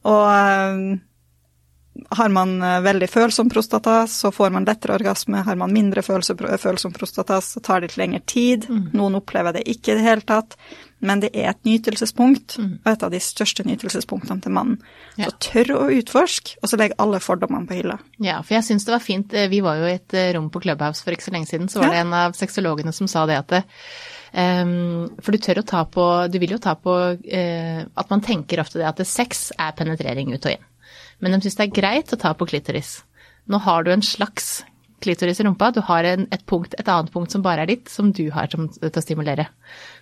Og 0.08 0.24
øh, 0.28 0.82
har 2.20 2.34
man 2.36 2.58
øh, 2.62 2.82
veldig 2.84 3.10
følsom 3.12 3.50
prostata, 3.52 4.02
så 4.12 4.32
får 4.32 4.52
man 4.56 4.68
lettere 4.68 4.98
orgasme. 4.98 5.44
Har 5.48 5.60
man 5.60 5.74
mindre 5.74 6.04
følsom 6.04 6.94
prostata, 6.96 7.40
så 7.42 7.64
tar 7.64 7.82
det 7.82 7.92
litt 7.92 8.02
lengre 8.02 8.22
tid. 8.28 8.68
Noen 8.96 9.20
opplever 9.22 9.56
det 9.56 9.66
ikke 9.72 9.94
i 9.94 10.00
det 10.00 10.08
hele 10.08 10.28
tatt. 10.28 10.60
Men 11.00 11.20
det 11.22 11.30
er 11.38 11.52
et 11.52 11.60
nytelsespunkt, 11.68 12.56
og 12.58 12.88
et 12.90 13.04
av 13.06 13.12
de 13.14 13.20
største 13.22 13.62
nytelsespunktene 13.68 14.42
til 14.42 14.52
mannen. 14.56 14.80
Ja. 15.20 15.28
Så 15.30 15.36
tør 15.52 15.74
å 15.76 15.82
utforske, 15.94 16.56
og 16.64 16.72
så 16.72 16.80
legg 16.82 16.96
alle 16.98 17.20
fordommene 17.22 17.70
på 17.70 17.78
hylla. 17.78 18.00
Ja, 18.18 18.40
for 18.42 18.56
jeg 18.58 18.66
syns 18.66 18.88
det 18.88 18.96
var 18.96 19.04
fint. 19.06 19.34
eh, 19.38 19.46
Vi 19.52 19.60
var 19.62 19.78
jo 19.78 19.86
i 19.86 19.94
et 20.00 20.14
eh, 20.18 20.32
rom 20.34 20.50
på 20.50 20.62
Clubhouse 20.64 21.04
for 21.06 21.14
ikke 21.14 21.28
så 21.28 21.34
lenge 21.36 21.46
siden, 21.52 21.68
så 21.70 21.80
var 21.84 21.88
Ja. 21.88 21.92
det 21.92 22.00
en 22.08 22.14
av 22.14 22.34
sexologene 22.34 22.94
som 22.94 23.08
sa 23.08 23.28
det 23.30 23.38
at 23.38 23.48
det, 23.54 23.64
um, 24.34 25.10
For 25.22 25.32
du 25.32 25.38
tør 25.38 25.62
å 25.62 25.66
ta 25.68 25.84
på 25.86 26.06
Du 26.32 26.40
vil 26.40 26.52
jo 26.56 26.58
ta 26.58 26.74
på 26.76 26.94
uh, 27.14 27.82
at 27.96 28.10
man 28.10 28.22
tenker 28.26 28.60
ofte 28.64 28.80
det 28.82 28.88
at 28.90 28.98
det 28.98 29.08
sex 29.08 29.52
er 29.58 29.72
penetrering 29.78 30.34
ut 30.34 30.46
og 30.46 30.52
inn. 30.58 30.66
Men 31.22 31.32
de 31.38 31.42
syns 31.46 31.56
det 31.58 31.68
er 31.70 31.78
greit 31.82 32.14
å 32.14 32.18
ta 32.22 32.34
på 32.38 32.46
klitoris. 32.50 33.04
Nå 33.50 33.60
har 33.64 33.84
du 33.84 33.92
en 33.94 34.02
slags 34.06 34.64
klitoris 35.02 35.40
i 35.40 35.44
rumpa, 35.46 35.72
du 35.74 35.80
har 35.86 36.04
en, 36.10 36.28
et 36.34 36.42
punkt, 36.50 36.74
et 36.78 36.88
annet 36.90 37.12
punkt 37.14 37.32
som 37.32 37.44
bare 37.46 37.62
er 37.62 37.70
ditt, 37.70 37.88
som 37.90 38.12
du 38.12 38.32
har 38.34 38.48
som, 38.50 38.68
til 38.68 38.90
å 38.90 39.02
stimulere. 39.04 39.46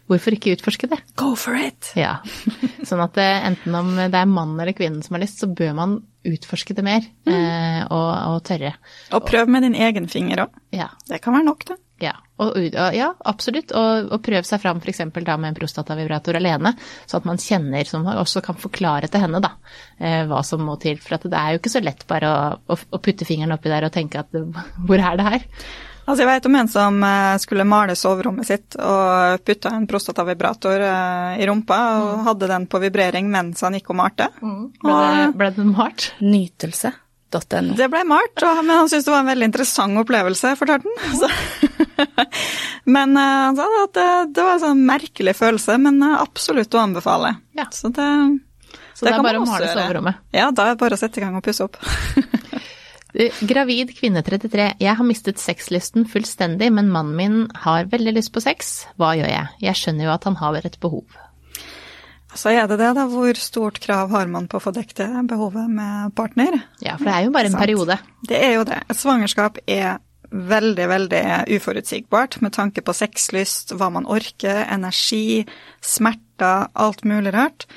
Hvorfor 0.06 0.36
ikke 0.36 0.54
utforske 0.54 0.90
det? 0.92 1.00
Go 1.18 1.32
for 1.40 1.58
it! 1.58 1.90
Ja. 1.98 2.20
Sånn 2.90 3.02
at 3.02 3.16
det, 3.18 3.26
enten 3.48 3.78
om 3.78 3.96
det 3.98 4.20
er 4.20 4.30
mannen 4.30 4.60
eller 4.62 4.76
kvinnen 4.78 5.02
som 5.06 5.18
har 5.18 5.24
lyst, 5.24 5.42
så 5.42 5.50
bør 5.50 5.74
man 5.78 5.96
utforske 6.26 6.76
det 6.78 6.84
mer 6.86 7.02
eh, 7.30 7.82
og, 7.86 8.12
og 8.36 8.38
tørre. 8.46 8.76
Og 9.14 9.26
prøv 9.26 9.50
med 9.50 9.66
din 9.66 9.78
egen 9.78 10.10
finger 10.10 10.46
òg. 10.46 10.62
Ja. 10.76 10.92
Det 11.10 11.22
kan 11.24 11.34
være 11.38 11.48
nok, 11.48 11.66
det. 11.70 11.80
Ja, 12.04 12.12
og, 12.44 12.58
og, 12.60 12.92
ja 12.94 13.08
absolutt. 13.26 13.72
Og, 13.78 14.12
og 14.12 14.22
prøv 14.26 14.46
seg 14.46 14.62
fram 14.62 14.82
f.eks. 14.84 15.02
da 15.16 15.38
med 15.40 15.54
en 15.54 15.58
prostatavibrator 15.58 16.38
alene, 16.38 16.76
så 17.08 17.22
at 17.22 17.28
man 17.30 17.40
kjenner, 17.42 17.88
som 17.88 18.06
også 18.12 18.44
kan 18.46 18.60
forklare 18.60 19.10
til 19.12 19.24
henne 19.24 19.42
da, 19.44 19.54
eh, 19.98 20.22
hva 20.30 20.44
som 20.46 20.66
må 20.68 20.78
til. 20.82 21.00
For 21.02 21.18
at 21.18 21.26
det 21.30 21.40
er 21.40 21.56
jo 21.56 21.64
ikke 21.64 21.74
så 21.78 21.84
lett 21.84 22.06
bare 22.10 22.30
å, 22.30 22.46
å, 22.76 22.78
å 22.78 23.02
putte 23.02 23.28
fingeren 23.28 23.56
oppi 23.56 23.74
der 23.74 23.88
og 23.88 23.96
tenke 23.96 24.22
at 24.22 24.36
hvor 24.36 25.00
er 25.00 25.18
det 25.18 25.30
her? 25.30 25.50
Altså, 26.06 26.22
jeg 26.22 26.30
vet 26.30 26.46
om 26.46 26.56
en 26.60 26.68
som 26.70 27.00
eh, 27.08 27.38
skulle 27.42 27.66
male 27.66 27.96
soverommet 27.98 28.46
sitt 28.48 28.76
og 28.78 29.42
putta 29.46 29.72
en 29.74 29.88
prostatavibrator 29.90 30.84
eh, 30.86 31.40
i 31.42 31.48
rumpa 31.50 31.80
og 32.02 32.28
hadde 32.28 32.50
den 32.52 32.68
på 32.70 32.82
vibrering 32.84 33.32
mens 33.34 33.64
han 33.66 33.78
gikk 33.78 33.90
og 33.90 34.00
malte. 34.04 34.30
Ble 34.38 35.00
det, 35.02 35.26
ble 35.40 35.50
det 35.56 35.66
malt? 35.72 36.12
Nytelse.no. 36.22 37.74
Det 37.80 37.90
ble 37.90 38.04
malt, 38.08 38.46
men 38.62 38.74
han 38.76 38.92
syntes 38.92 39.10
det 39.10 39.16
var 39.16 39.26
en 39.26 39.32
veldig 39.34 39.50
interessant 39.50 40.04
opplevelse, 40.04 40.54
fortalte 40.62 40.94
han. 40.94 41.18
Så. 41.18 42.06
men 42.96 43.18
eh, 43.18 43.42
han 43.50 43.58
sa 43.58 43.70
at 43.82 43.98
det, 43.98 44.10
det 44.38 44.46
var 44.46 44.60
en 44.60 44.66
sånn 44.68 44.86
merkelig 44.86 45.38
følelse, 45.42 45.82
men 45.82 46.02
absolutt 46.14 46.78
å 46.78 46.86
anbefale. 46.86 47.34
Ja. 47.58 47.66
Så 47.74 47.90
det, 47.90 48.12
Så 48.94 49.08
det, 49.08 49.10
er 49.10 49.18
kan 49.18 49.26
bare 49.26 49.42
å 49.42 49.50
male 49.50 49.74
soverommet. 49.74 50.22
Ja, 50.38 50.52
da 50.54 50.70
er 50.70 50.78
det 50.78 50.84
bare 50.86 51.00
å 51.00 51.02
sette 51.02 51.18
i 51.18 51.26
gang 51.26 51.42
og 51.42 51.48
pusse 51.50 51.66
opp. 51.66 51.82
Eh, 53.16 53.32
Gravid 53.48 53.94
kvinne 53.96 54.24
33. 54.24 54.74
Jeg 54.84 55.00
har 55.00 55.08
mistet 55.08 55.40
sexlysten 55.40 56.08
fullstendig, 56.10 56.68
men 56.76 56.92
mannen 56.92 57.16
min 57.16 57.38
har 57.64 57.88
veldig 57.92 58.18
lyst 58.18 58.34
på 58.36 58.44
sex. 58.44 58.86
Hva 59.00 59.14
gjør 59.16 59.32
jeg? 59.32 59.54
Jeg 59.64 59.80
skjønner 59.80 60.10
jo 60.10 60.16
at 60.16 60.28
han 60.28 60.36
har 60.42 60.60
et 60.60 60.80
behov. 60.84 61.06
Så 62.36 62.52
er 62.52 62.68
det 62.68 62.82
det, 62.82 62.90
da. 62.98 63.06
Hvor 63.08 63.40
stort 63.40 63.80
krav 63.80 64.12
har 64.12 64.28
man 64.28 64.50
på 64.52 64.60
å 64.60 64.64
få 64.64 64.74
dekket 64.76 65.14
behovet 65.30 65.72
med 65.72 66.12
partner? 66.18 66.60
Ja, 66.84 66.98
for 67.00 67.08
det 67.08 67.14
er 67.16 67.30
jo 67.30 67.36
bare 67.36 67.52
en 67.52 67.56
periode. 67.56 67.98
Det 68.28 68.42
er 68.44 68.58
jo 68.58 68.66
det. 68.68 68.82
Et 68.92 69.00
svangerskap 69.00 69.62
er 69.64 70.02
veldig, 70.36 70.88
veldig 70.92 71.24
uforutsigbart 71.56 72.42
med 72.44 72.52
tanke 72.58 72.84
på 72.84 72.96
sexlyst, 72.98 73.72
hva 73.80 73.88
man 73.94 74.10
orker, 74.12 74.66
energi, 74.68 75.46
smerter, 75.80 76.68
alt 76.76 77.06
mulig 77.08 77.32
rart. 77.32 77.70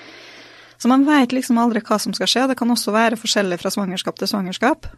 Så 0.78 0.90
man 0.90 1.06
vet 1.06 1.34
liksom 1.34 1.58
aldri 1.62 1.84
hva 1.86 2.00
som 2.02 2.14
skal 2.16 2.30
skje. 2.30 2.48
Det 2.50 2.58
kan 2.58 2.74
også 2.74 2.94
være 2.94 3.18
forskjellig 3.20 3.60
fra 3.62 3.70
svangerskap 3.70 4.18
til 4.18 4.30
svangerskap. 4.30 4.90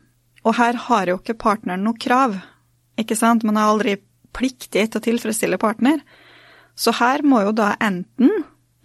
Og 0.45 0.55
her 0.57 0.75
har 0.89 1.07
jo 1.11 1.19
ikke 1.21 1.37
partneren 1.39 1.83
noe 1.85 1.99
krav, 2.01 2.39
ikke 3.01 3.17
sant? 3.19 3.45
Man 3.45 3.57
er 3.61 3.69
aldri 3.69 3.97
pliktig 4.37 4.87
til 4.91 5.01
å 5.01 5.05
tilfredsstille 5.05 5.59
partner. 5.61 6.01
Så 6.79 6.95
her 6.97 7.23
må 7.27 7.43
jo 7.45 7.53
da 7.53 7.75
enten 7.83 8.31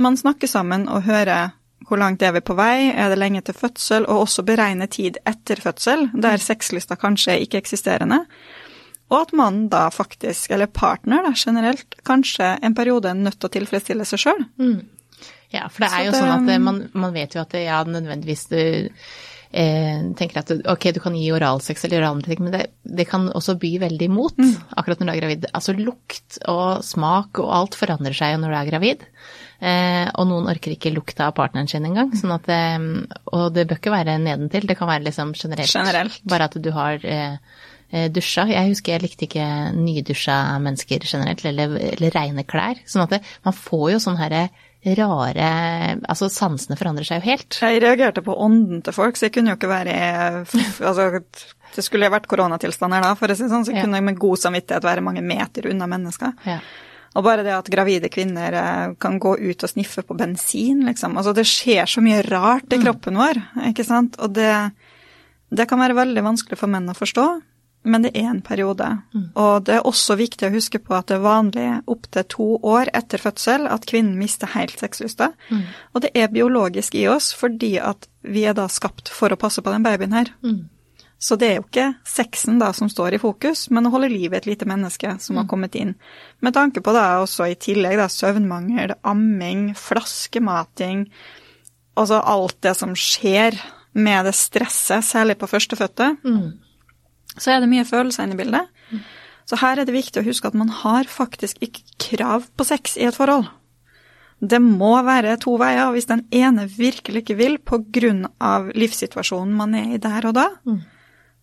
man 0.02 0.18
snakke 0.20 0.50
sammen 0.52 0.88
og 0.92 1.06
høre 1.08 1.54
hvor 1.86 2.00
langt 2.02 2.24
er 2.26 2.32
vi 2.34 2.42
på 2.42 2.56
vei, 2.58 2.90
er 2.98 3.12
det 3.12 3.20
lenge 3.20 3.44
til 3.46 3.54
fødsel, 3.54 4.08
og 4.10 4.24
også 4.26 4.42
beregne 4.48 4.88
tid 4.90 5.20
etter 5.30 5.60
fødsel, 5.62 6.08
der 6.18 6.42
sexlysta 6.42 6.96
kanskje 6.98 7.36
er 7.36 7.44
ikke-eksisterende. 7.46 8.24
Og 9.14 9.20
at 9.20 9.34
mannen 9.38 9.68
da 9.70 9.84
faktisk, 9.94 10.50
eller 10.56 10.66
partner 10.74 11.22
da 11.28 11.34
generelt, 11.38 11.94
kanskje 12.08 12.56
en 12.66 12.74
periode 12.74 13.12
er 13.12 13.20
nødt 13.20 13.38
til 13.38 13.52
å 13.52 13.54
tilfredsstille 13.54 14.08
seg 14.10 14.24
sjøl. 14.24 14.42
Ja, 15.54 15.68
for 15.70 15.86
det 15.86 15.92
er 15.92 16.00
Så 16.00 16.06
jo 16.08 16.12
det- 16.12 16.22
sånn 16.24 16.34
at 16.40 16.48
det, 16.48 16.58
man, 16.62 16.90
man 16.94 17.14
vet 17.14 17.36
jo 17.36 17.42
at 17.42 17.50
det, 17.54 17.64
ja, 17.68 17.84
nødvendigvis 17.84 18.48
du 18.50 18.90
eh, 19.56 20.02
tenker 20.20 20.42
at 20.42 20.52
ok, 20.76 20.90
du 20.96 21.00
kan 21.04 21.16
gi 21.16 21.30
oralsex 21.34 21.86
eller 21.88 22.06
ting, 22.26 22.42
men 22.44 22.54
det, 22.54 22.64
det 22.84 23.08
kan 23.10 23.30
også 23.32 23.56
by 23.62 23.72
veldig 23.86 24.10
imot 24.12 24.38
Mm. 24.38 24.54
akkurat 24.76 25.00
når 25.00 25.08
du 25.08 25.14
er 25.14 25.22
gravid. 25.22 25.46
Altså 25.56 25.74
lukt 25.78 26.40
og 26.52 26.84
smak 26.84 27.40
og 27.40 27.52
alt 27.56 27.76
forandrer 27.80 28.14
seg 28.18 28.36
jo 28.36 28.42
når 28.44 28.52
du 28.54 28.58
er 28.60 28.70
gravid. 28.72 29.06
Eh, 29.62 30.10
og 30.20 30.28
noen 30.28 30.50
orker 30.52 30.76
ikke 30.76 30.92
lukta 30.94 31.30
av 31.30 31.36
partneren 31.38 31.70
sin 31.72 31.86
engang. 31.88 32.12
Sånn 32.20 32.34
at 32.36 32.50
eh, 32.52 32.90
og 33.32 33.54
det 33.56 33.68
bør 33.70 33.80
ikke 33.80 33.96
være 33.96 34.18
nedentil, 34.22 34.68
det 34.68 34.78
kan 34.78 34.92
være 34.92 35.08
liksom 35.08 35.32
generelt. 35.40 35.72
Generelt. 35.72 36.20
Bare 36.28 36.50
at 36.52 36.60
du 36.62 36.70
har 36.76 37.00
eh, 37.08 37.38
eh, 37.90 38.10
dusja. 38.12 38.46
Jeg 38.52 38.74
husker 38.74 38.98
jeg 38.98 39.06
likte 39.08 39.28
ikke 39.30 39.48
nydusja 39.80 40.38
mennesker 40.60 41.08
generelt, 41.08 41.46
eller, 41.48 41.78
eller 41.96 42.16
reine 42.20 42.44
klær. 42.44 42.84
Sånn 42.86 43.06
at 43.08 43.16
det, 43.18 43.22
man 43.48 43.56
får 43.56 43.92
jo 43.96 44.04
sånn 44.10 44.20
herre 44.20 44.50
rare 44.94 45.50
Altså 46.06 46.30
sansene 46.30 46.78
forandrer 46.78 47.08
seg 47.08 47.22
jo 47.22 47.32
helt. 47.32 47.58
Jeg 47.62 47.82
reagerte 47.84 48.24
på 48.26 48.36
ånden 48.46 48.84
til 48.86 48.96
folk, 48.96 49.18
så 49.18 49.28
jeg 49.28 49.36
kunne 49.36 49.54
jo 49.54 49.60
ikke 49.60 49.72
være 49.72 49.96
Altså, 50.88 51.08
det 51.76 51.84
skulle 51.84 52.12
vært 52.14 52.30
koronatilstander 52.32 53.04
da, 53.04 53.14
for 53.20 53.32
å 53.32 53.38
si 53.38 53.46
det 53.46 53.52
sånn, 53.52 53.66
så 53.68 53.74
jeg 53.74 53.86
kunne 53.88 54.04
med 54.06 54.20
god 54.22 54.42
samvittighet 54.46 54.86
være 54.86 55.04
mange 55.04 55.24
meter 55.26 55.68
unna 55.72 55.90
mennesker. 55.92 56.36
Ja. 56.48 56.60
Og 57.16 57.24
bare 57.24 57.46
det 57.48 57.54
at 57.56 57.72
gravide 57.72 58.12
kvinner 58.12 58.56
eh, 58.60 58.94
kan 59.00 59.18
gå 59.24 59.36
ut 59.40 59.64
og 59.64 59.72
sniffe 59.72 60.04
på 60.04 60.18
bensin, 60.20 60.84
liksom. 60.88 61.16
Altså 61.20 61.34
det 61.36 61.48
skjer 61.48 61.88
så 61.88 62.04
mye 62.04 62.22
rart 62.28 62.76
i 62.76 62.80
kroppen 62.82 63.20
vår, 63.20 63.40
ikke 63.72 63.88
sant. 63.88 64.20
Og 64.24 64.36
det, 64.36 64.52
det 65.56 65.68
kan 65.70 65.80
være 65.80 65.98
veldig 65.98 66.26
vanskelig 66.26 66.60
for 66.60 66.72
menn 66.72 66.92
å 66.92 66.98
forstå, 66.98 67.28
men 67.86 68.02
det 68.06 68.12
er 68.18 68.30
en 68.32 68.42
periode. 68.42 68.88
Og 69.38 69.66
det 69.68 69.78
er 69.78 69.88
også 69.88 70.18
viktig 70.20 70.50
å 70.50 70.54
huske 70.56 70.80
på 70.82 70.96
at 70.98 71.08
det 71.08 71.20
er 71.20 71.26
vanlig 71.26 71.66
opptil 71.92 72.26
to 72.34 72.48
år 72.66 72.90
etter 72.98 73.22
fødsel 73.22 73.68
at 73.70 73.86
kvinnen 73.86 74.18
mister 74.20 74.50
helt 74.56 74.80
sexlysta. 74.82 75.32
Og 75.94 76.02
det 76.02 76.12
er 76.18 76.34
biologisk 76.34 76.96
i 76.98 77.08
oss 77.08 77.32
fordi 77.38 77.76
at 77.80 78.10
vi 78.26 78.46
er 78.50 78.56
da 78.58 78.66
skapt 78.68 79.10
for 79.14 79.30
å 79.30 79.38
passe 79.38 79.62
på 79.62 79.72
den 79.72 79.86
babyen 79.86 80.14
her. 80.18 80.34
Så 81.18 81.38
det 81.40 81.48
er 81.48 81.56
jo 81.62 81.64
ikke 81.64 81.86
sexen 82.06 82.60
da 82.60 82.74
som 82.76 82.90
står 82.92 83.16
i 83.16 83.22
fokus, 83.22 83.70
men 83.72 83.88
å 83.88 83.92
holde 83.94 84.12
liv 84.12 84.34
i 84.34 84.38
et 84.38 84.46
lite 84.50 84.68
menneske 84.68 85.16
som 85.24 85.38
har 85.40 85.48
kommet 85.48 85.76
inn. 85.80 85.96
Med 86.44 86.54
tanke 86.54 86.82
på 86.84 86.92
da 86.94 87.22
også 87.24 87.48
i 87.50 87.56
tillegg 87.56 87.96
da 87.98 88.10
søvnmangel, 88.12 88.98
amming, 89.02 89.70
flaskemating, 89.80 91.08
altså 91.96 92.20
alt 92.20 92.60
det 92.62 92.76
som 92.76 92.94
skjer 93.00 93.56
med 93.96 94.26
det 94.28 94.36
stresset, 94.36 95.06
særlig 95.08 95.38
på 95.40 95.48
førstefødte, 95.48 96.12
så 97.38 97.54
er 97.54 97.62
det 97.62 97.72
mye 97.72 97.86
følelser 97.88 98.26
inne 98.26 98.38
i 98.38 98.42
bildet. 98.44 99.04
Så 99.46 99.60
her 99.62 99.78
er 99.78 99.86
det 99.86 99.94
viktig 99.94 100.22
å 100.22 100.26
huske 100.26 100.50
at 100.50 100.58
man 100.58 100.72
har 100.82 101.10
faktisk 101.10 101.62
ikke 101.64 101.86
krav 102.10 102.50
på 102.58 102.66
sex 102.66 102.98
i 102.98 103.06
et 103.10 103.18
forhold. 103.18 103.48
Det 104.42 104.60
må 104.60 104.92
være 105.06 105.38
to 105.42 105.56
veier, 105.62 105.88
og 105.88 105.96
hvis 105.96 106.10
den 106.10 106.26
ene 106.36 106.66
virkelig 106.68 107.24
ikke 107.24 107.38
vil 107.40 107.58
av 108.44 108.72
livssituasjonen 108.76 109.56
man 109.56 109.76
er 109.78 109.96
i 109.96 110.02
der 110.02 110.28
og 110.28 110.36
da, 110.36 110.50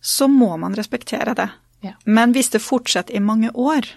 så 0.01 0.27
må 0.27 0.55
man 0.57 0.75
respektere 0.75 1.33
det. 1.33 1.49
Ja. 1.83 1.95
Men 2.05 2.31
hvis 2.35 2.51
det 2.53 2.61
fortsetter 2.63 3.15
i 3.15 3.23
mange 3.23 3.49
år, 3.53 3.87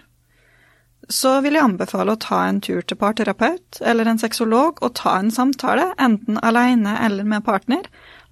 så 1.09 1.37
vil 1.43 1.55
jeg 1.55 1.63
anbefale 1.63 2.15
å 2.15 2.19
ta 2.19 2.41
en 2.47 2.59
tur 2.63 2.81
til 2.81 2.99
parterapeut 2.99 3.79
eller 3.79 4.09
en 4.09 4.19
sexolog 4.19 4.81
og 4.83 4.95
ta 4.99 5.17
en 5.19 5.31
samtale, 5.31 5.93
enten 5.99 6.39
alene 6.43 6.97
eller 7.05 7.23
med 7.23 7.45
partner, 7.45 7.87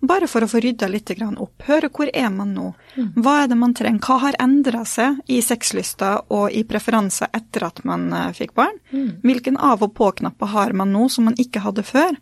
bare 0.08 0.28
for 0.28 0.46
å 0.46 0.50
få 0.50 0.62
rydda 0.64 0.88
litt 0.92 1.12
opp. 1.22 1.64
Høre 1.68 1.90
hvor 1.90 2.10
er 2.14 2.30
man 2.30 2.54
nå? 2.54 2.74
Hva 3.16 3.44
er 3.44 3.48
det 3.52 3.58
man 3.58 3.74
trenger? 3.74 4.00
Hva 4.00 4.18
har 4.20 4.38
endra 4.40 4.86
seg 4.86 5.20
i 5.28 5.42
sexlysta 5.42 6.26
og 6.30 6.52
i 6.52 6.64
preferanser 6.64 7.28
etter 7.34 7.64
at 7.68 7.84
man 7.86 8.12
eh, 8.14 8.32
fikk 8.34 8.54
barn? 8.54 8.78
Hvilken 9.24 9.58
av- 9.58 9.84
og 9.84 9.94
på-knapper 9.96 10.52
har 10.54 10.74
man 10.74 10.92
nå 10.94 11.10
som 11.10 11.26
man 11.30 11.36
ikke 11.42 11.64
hadde 11.66 11.84
før? 11.84 12.18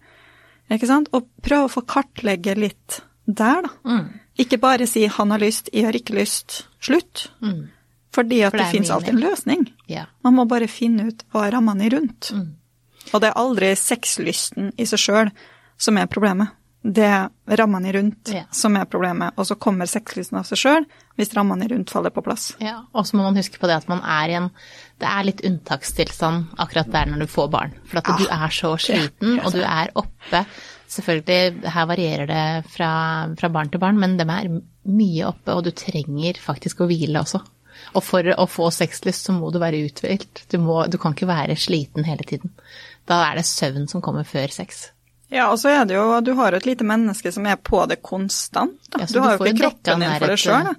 Ikke 0.71 0.87
sant? 0.89 1.09
Og 1.13 1.27
prøve 1.43 1.67
å 1.67 1.73
få 1.73 1.85
kartlegge 1.85 2.55
litt 2.57 3.01
der, 3.25 3.63
da. 3.67 3.99
Ikke 4.37 4.57
bare 4.57 4.87
si 4.87 5.05
'han 5.05 5.29
har 5.29 5.39
lyst, 5.39 5.69
jeg 5.71 5.85
har 5.85 5.93
ikke 5.93 6.15
lyst', 6.17 6.63
slutt. 6.81 7.29
Fordi 8.13 8.41
at 8.43 8.51
For 8.51 8.57
det, 8.57 8.65
det 8.65 8.67
er 8.67 8.71
finnes 8.71 8.89
alltid 8.89 9.13
en 9.13 9.21
løsning. 9.21 9.67
Ja. 9.87 10.05
Man 10.23 10.35
må 10.35 10.47
bare 10.47 10.67
finne 10.67 11.07
ut 11.07 11.23
hva 11.31 11.47
er 11.47 11.51
rammene 11.51 11.89
rundt. 11.91 12.31
Og 13.13 13.21
det 13.21 13.29
er 13.29 13.39
aldri 13.39 13.75
sexlysten 13.75 14.73
i 14.77 14.85
seg 14.85 14.99
sjøl 14.99 15.31
som 15.77 15.97
er 15.97 16.07
problemet. 16.07 16.49
Det 16.83 17.05
er 17.07 17.29
rammene 17.57 17.93
rundt 17.95 18.27
Ja. 18.33 18.43
som 18.51 18.75
er 18.75 18.83
problemet, 18.85 19.31
og 19.39 19.45
så 19.47 19.55
kommer 19.55 19.87
sexlysten 19.87 20.37
av 20.37 20.43
seg 20.49 20.57
sjøl 20.59 20.85
hvis 21.15 21.31
rammene 21.37 21.69
rundt 21.71 21.89
faller 21.93 22.11
på 22.11 22.23
plass. 22.25 22.49
Ja, 22.59 22.81
og 22.93 23.05
så 23.07 23.15
må 23.15 23.23
man 23.23 23.37
huske 23.39 23.57
på 23.61 23.69
det 23.69 23.77
at 23.77 23.87
man 23.87 24.01
er 24.03 24.29
i 24.29 24.33
en 24.39 24.49
Det 24.99 25.07
er 25.09 25.23
litt 25.23 25.41
unntakstilstand 25.43 26.53
akkurat 26.59 26.91
der 26.91 27.05
når 27.05 27.19
du 27.23 27.27
får 27.27 27.49
barn. 27.51 27.73
For 27.87 27.97
at 27.99 28.05
du 28.19 28.25
er 28.27 28.51
så 28.53 28.77
sliten, 28.79 29.39
og 29.43 29.51
du 29.51 29.59
er 29.63 29.89
oppe. 29.95 30.45
Selvfølgelig, 30.87 31.63
her 31.73 31.85
varierer 31.89 32.27
det 32.29 32.69
fra, 32.71 32.89
fra 33.35 33.49
barn 33.49 33.69
til 33.73 33.79
barn, 33.81 33.97
men 33.99 34.15
dem 34.17 34.29
er 34.29 34.47
mye 34.85 35.25
oppe, 35.27 35.51
og 35.55 35.63
du 35.65 35.71
trenger 35.71 36.39
faktisk 36.39 36.83
å 36.83 36.87
hvile 36.87 37.19
også. 37.19 37.41
Og 37.97 38.03
for 38.05 38.23
å 38.23 38.45
få 38.47 38.69
sexlyst, 38.71 39.25
så 39.25 39.33
må 39.35 39.51
du 39.51 39.59
være 39.59 39.81
uthvilt. 39.89 40.45
Du, 40.51 40.57
du 40.61 40.97
kan 41.01 41.15
ikke 41.15 41.27
være 41.27 41.57
sliten 41.59 42.05
hele 42.05 42.23
tiden. 42.23 42.53
Da 43.09 43.23
er 43.31 43.35
det 43.41 43.45
søvn 43.49 43.89
som 43.89 44.01
kommer 44.01 44.23
før 44.23 44.47
sex. 44.53 44.91
Ja, 45.33 45.49
og 45.49 45.57
så 45.59 45.71
er 45.73 45.85
det 45.89 45.97
jo 45.97 46.19
Du 46.21 46.33
har 46.37 46.53
et 46.53 46.67
lite 46.67 46.85
menneske 46.85 47.31
som 47.33 47.47
er 47.49 47.57
på 47.57 47.81
det 47.89 48.01
konstant. 48.05 48.77
Ja, 48.93 49.05
du, 49.05 49.13
du 49.15 49.19
har 49.23 49.37
jo 49.37 49.47
ikke 49.47 49.63
kroppen 49.63 50.03
din 50.05 50.17
for 50.21 50.33
det 50.33 50.39
sjøl. 50.43 50.69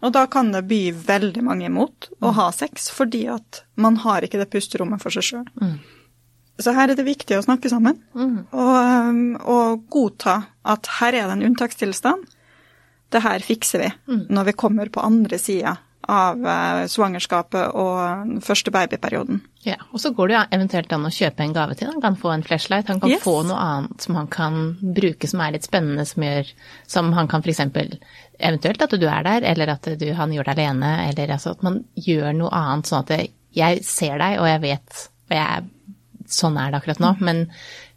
Og 0.00 0.12
da 0.16 0.24
kan 0.32 0.48
det 0.52 0.62
by 0.68 0.80
veldig 0.96 1.42
mange 1.44 1.66
imot 1.68 2.08
å 2.24 2.32
ha 2.36 2.46
sex, 2.56 2.88
fordi 2.92 3.26
at 3.32 3.62
man 3.76 3.98
har 4.00 4.24
ikke 4.24 4.40
det 4.40 4.48
pusterommet 4.52 5.02
for 5.02 5.12
seg 5.12 5.26
sjøl. 5.26 5.48
Så 6.60 6.72
her 6.76 6.92
er 6.92 6.96
det 6.96 7.04
viktig 7.04 7.36
å 7.38 7.44
snakke 7.44 7.68
sammen, 7.72 7.98
og, 8.16 8.48
um, 8.52 9.36
og 9.40 9.84
godta 9.92 10.34
at 10.68 10.88
her 11.00 11.16
er 11.16 11.28
det 11.28 11.36
en 11.38 11.46
unntakstilstand. 11.50 12.24
Det 13.10 13.22
her 13.24 13.44
fikser 13.44 13.80
vi 13.84 14.18
når 14.30 14.50
vi 14.50 14.58
kommer 14.60 14.88
på 14.92 15.02
andre 15.04 15.38
sida 15.40 15.76
av 16.08 16.40
eh, 16.46 16.86
svangerskapet 16.88 17.74
og 17.76 17.98
den 18.26 18.40
første 18.44 18.72
babyperioden. 18.74 19.40
Ja, 19.66 19.76
og 19.92 20.00
så 20.00 20.10
går 20.16 20.28
det 20.30 20.36
jo 20.36 20.42
eventuelt 20.56 20.92
an 20.96 21.04
å 21.04 21.12
kjøpe 21.12 21.44
en 21.44 21.52
gave 21.52 21.74
til. 21.76 21.90
Han 21.92 22.00
kan 22.00 22.16
få 22.16 22.32
en 22.32 22.44
flashlight, 22.46 22.88
han 22.88 23.00
kan 23.02 23.10
Yes. 23.12 23.22
få 23.22 23.42
noe 23.44 23.58
annet 23.60 24.00
som 24.06 24.16
han 24.16 24.30
kan 24.32 24.56
bruke 24.80 25.28
som 25.28 25.42
er 25.44 25.52
litt 25.58 25.68
spennende, 25.68 26.06
som 26.08 26.24
gjør 26.24 26.52
Som 26.88 27.12
han 27.12 27.28
kan 27.28 27.42
f.eks. 27.44 27.60
Eventuelt 28.40 28.82
at 28.82 28.96
du 28.96 29.06
er 29.06 29.22
der, 29.26 29.44
eller 29.52 29.74
at 29.74 29.90
du, 30.00 30.06
han 30.16 30.32
gjør 30.32 30.48
det 30.48 30.56
alene, 30.56 30.94
eller 31.10 31.34
altså 31.36 31.50
at 31.52 31.62
man 31.66 31.82
gjør 31.94 32.32
noe 32.38 32.48
annet 32.56 32.88
sånn 32.88 33.04
at 33.04 33.28
jeg 33.52 33.84
ser 33.84 34.16
deg, 34.18 34.38
og 34.40 34.48
jeg 34.48 34.60
vet 34.64 35.04
Og 35.30 35.36
jeg 35.36 35.68
Sånn 36.30 36.54
er 36.62 36.70
det 36.70 36.78
akkurat 36.78 37.00
nå, 37.02 37.08
men, 37.26 37.40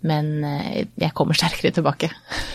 men 0.04 0.44
eh, 0.44 0.86
jeg 1.00 1.14
kommer 1.16 1.38
sterkere 1.38 1.74
tilbake. 1.76 2.10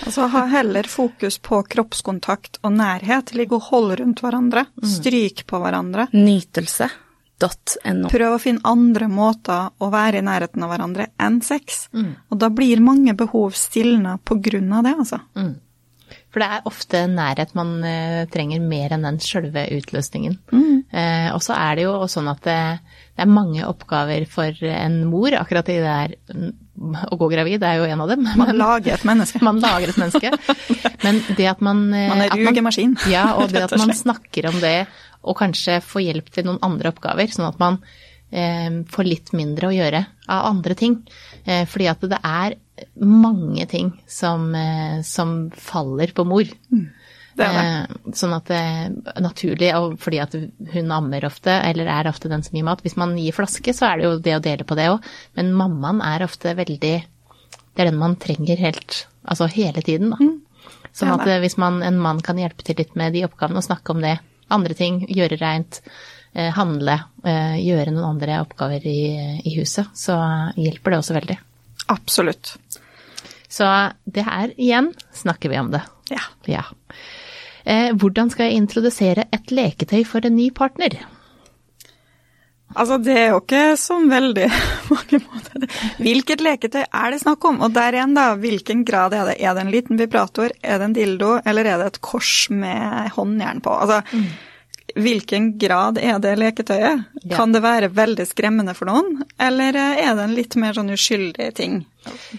Altså 0.06 0.28
ha 0.32 0.44
heller 0.52 0.88
fokus 0.88 1.38
på 1.42 1.62
kroppskontakt 1.72 2.60
og 2.62 2.74
nærhet. 2.76 3.34
Ligge 3.36 3.58
og 3.58 3.70
holde 3.72 4.00
rundt 4.02 4.22
hverandre. 4.24 4.66
Stryk 4.84 5.46
på 5.48 5.60
hverandre. 5.62 6.08
Nytelse.no. 6.12 8.10
Prøv 8.12 8.34
å 8.34 8.42
finne 8.42 8.64
andre 8.68 9.08
måter 9.12 9.70
å 9.78 9.88
være 9.94 10.20
i 10.20 10.26
nærheten 10.26 10.64
av 10.66 10.74
hverandre 10.74 11.08
enn 11.20 11.40
sex. 11.44 11.86
Og 12.28 12.40
da 12.42 12.50
blir 12.52 12.84
mange 12.84 13.16
behov 13.18 13.56
stilna 13.56 14.18
på 14.20 14.40
grunn 14.44 14.72
av 14.76 14.84
det, 14.88 14.94
altså. 15.04 15.22
For 16.32 16.40
det 16.42 16.48
er 16.52 16.68
ofte 16.68 17.02
nærhet 17.08 17.54
man 17.56 17.78
eh, 17.84 18.22
trenger 18.32 18.60
mer 18.64 18.92
enn 18.94 19.06
den 19.06 19.18
sjølve 19.24 19.64
utløsningen. 19.78 20.36
Eh, 20.92 21.28
og 21.34 21.42
så 21.44 21.56
er 21.56 21.76
det 21.76 21.84
jo 21.86 21.94
sånn 22.08 22.28
at 22.30 22.42
det, 22.44 22.60
det 23.16 23.24
er 23.24 23.32
mange 23.32 23.64
oppgaver 23.68 24.24
for 24.30 24.68
en 24.72 25.02
mor, 25.08 25.32
akkurat 25.36 25.68
i 25.72 25.78
det 25.80 25.84
der 25.88 26.14
mm, 26.34 26.52
å 26.78 27.18
gå 27.18 27.28
gravid 27.32 27.64
er 27.66 27.80
jo 27.80 27.86
en 27.88 28.02
av 28.04 28.10
dem. 28.12 28.26
Man 28.38 28.52
lager 28.56 28.94
et 28.94 29.06
menneske. 29.08 29.40
Man 29.48 29.60
lager 29.62 29.92
et 29.92 30.00
menneske. 30.00 30.32
Men 31.04 31.20
det 31.36 31.48
at 31.50 31.62
man 31.64 31.88
eh, 31.92 32.08
Man 32.10 32.24
er 32.24 32.34
rugemaskin. 32.34 32.96
Ja, 33.14 33.32
og 33.38 33.52
det 33.52 33.64
at 33.66 33.76
man 33.78 33.94
snakker 33.96 34.50
om 34.50 34.60
det, 34.62 34.86
og 35.26 35.38
kanskje 35.40 35.80
får 35.84 36.04
hjelp 36.06 36.30
til 36.34 36.46
noen 36.48 36.60
andre 36.64 36.92
oppgaver, 36.92 37.30
sånn 37.32 37.48
at 37.48 37.58
man 37.62 37.80
eh, 38.30 38.82
får 38.90 39.08
litt 39.08 39.34
mindre 39.36 39.70
å 39.70 39.74
gjøre 39.74 40.04
av 40.28 40.50
andre 40.52 40.78
ting. 40.78 41.00
Eh, 41.44 41.64
fordi 41.68 41.90
at 41.90 42.06
det 42.06 42.20
er 42.22 42.58
mange 43.02 43.66
ting 43.70 43.92
som, 44.06 44.50
eh, 44.54 45.00
som 45.06 45.50
faller 45.54 46.14
på 46.14 46.26
mor. 46.28 46.46
Det 47.38 47.46
er 47.46 47.54
det. 47.54 47.64
Eh, 47.68 48.12
Sånn 48.18 48.32
at 48.34 48.48
det 48.50 48.58
er 48.58 49.22
naturlig, 49.22 49.68
og 49.76 49.98
fordi 50.02 50.18
at 50.22 50.34
hun 50.72 50.92
ammer 50.94 51.26
ofte, 51.28 51.52
eller 51.68 51.90
er 51.92 52.08
ofte 52.10 52.30
den 52.32 52.42
som 52.42 52.56
gir 52.56 52.64
mat. 52.66 52.82
Hvis 52.82 52.96
man 52.98 53.14
gir 53.20 53.36
flaske, 53.36 53.74
så 53.76 53.90
er 53.90 54.00
det 54.00 54.06
jo 54.08 54.14
det 54.24 54.36
å 54.38 54.42
dele 54.44 54.66
på 54.66 54.76
det 54.78 54.88
òg, 54.94 55.06
men 55.38 55.52
mammaen 55.56 56.00
er 56.04 56.24
ofte 56.26 56.54
veldig 56.58 56.80
Det 57.78 57.84
er 57.84 57.92
den 57.92 58.00
man 58.00 58.16
trenger 58.18 58.58
helt, 58.58 59.04
altså 59.22 59.46
hele 59.52 59.82
tiden, 59.86 60.10
da. 60.10 60.18
Sånn 60.92 61.12
er 61.12 61.20
at 61.20 61.28
eh, 61.30 61.40
hvis 61.44 61.54
man, 61.62 61.78
en 61.86 62.00
mann 62.02 62.18
kan 62.24 62.40
hjelpe 62.40 62.64
til 62.66 62.74
litt 62.80 62.96
med 62.98 63.12
de 63.14 63.22
oppgavene 63.28 63.60
og 63.60 63.66
snakke 63.68 63.94
om 63.94 64.00
det, 64.02 64.16
andre 64.50 64.74
ting, 64.74 65.04
gjøre 65.06 65.38
reint, 65.38 65.78
eh, 66.34 66.48
handle, 66.56 66.96
eh, 67.22 67.54
gjøre 67.62 67.92
noen 67.94 68.16
andre 68.16 68.40
oppgaver 68.42 68.82
i, 68.88 68.98
i 69.46 69.54
huset, 69.60 69.86
så 69.94 70.16
hjelper 70.58 70.90
det 70.96 70.98
også 71.04 71.14
veldig. 71.20 71.38
Absolutt. 71.94 72.56
Så 73.48 73.68
det 74.04 74.26
her 74.26 74.50
igjen 74.58 74.90
snakker 75.14 75.52
vi 75.52 75.60
om 75.60 75.70
det. 75.70 75.84
Ja. 76.10 76.24
Ja. 76.50 76.64
Eh, 77.68 77.92
hvordan 78.00 78.30
skal 78.32 78.48
jeg 78.48 78.62
introdusere 78.62 79.28
et 79.34 79.52
leketøy 79.52 80.00
for 80.08 80.24
en 80.24 80.36
ny 80.38 80.48
partner? 80.56 80.96
Altså, 82.76 82.98
det 83.00 83.14
er 83.16 83.30
jo 83.32 83.40
ikke 83.40 83.62
sånn 83.80 84.10
veldig 84.10 84.46
mange 84.92 85.20
måter. 85.24 85.64
Hvilket 86.00 86.44
leketøy 86.44 86.82
er 86.84 87.12
det 87.12 87.22
snakk 87.22 87.44
om? 87.48 87.62
Og 87.64 87.72
der 87.76 87.96
igjen, 87.96 88.16
da, 88.16 88.30
hvilken 88.40 88.84
grad 88.88 89.16
er 89.16 89.30
det? 89.30 89.38
Er 89.40 89.56
det 89.56 89.64
en 89.64 89.72
liten 89.72 90.00
vibrator, 90.00 90.52
er 90.62 90.80
det 90.80 90.88
en 90.88 90.96
dildo, 90.96 91.32
eller 91.48 91.68
er 91.68 91.80
det 91.82 91.92
et 91.92 92.00
kors 92.04 92.34
med 92.52 93.12
håndjern 93.16 93.64
på? 93.64 93.72
Altså, 93.84 94.02
mm. 94.12 94.28
Hvilken 95.02 95.50
grad 95.60 95.98
er 96.02 96.20
det 96.22 96.34
leketøyet? 96.40 97.04
Ja. 97.22 97.36
Kan 97.36 97.52
det 97.54 97.62
være 97.64 97.90
veldig 97.94 98.26
skremmende 98.28 98.74
for 98.76 98.90
noen, 98.90 99.22
eller 99.40 99.76
er 99.78 100.14
det 100.16 100.24
en 100.24 100.36
litt 100.36 100.56
mer 100.60 100.76
sånn 100.76 100.92
uskyldig 100.94 101.50
ting? 101.58 101.82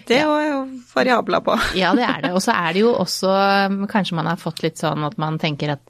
Det 0.08 0.18
ja. 0.22 0.26
er 0.40 0.48
jo 0.50 0.60
variabler 0.94 1.44
på. 1.46 1.54
Ja, 1.78 1.94
det 1.98 2.06
er 2.08 2.26
det. 2.26 2.34
Og 2.34 2.42
så 2.44 2.56
er 2.56 2.74
det 2.74 2.82
jo 2.82 2.96
også 2.98 3.30
Kanskje 3.90 4.16
man 4.18 4.26
har 4.30 4.40
fått 4.40 4.64
litt 4.64 4.80
sånn 4.80 5.04
at 5.06 5.14
man 5.20 5.36
tenker 5.38 5.76
at 5.76 5.82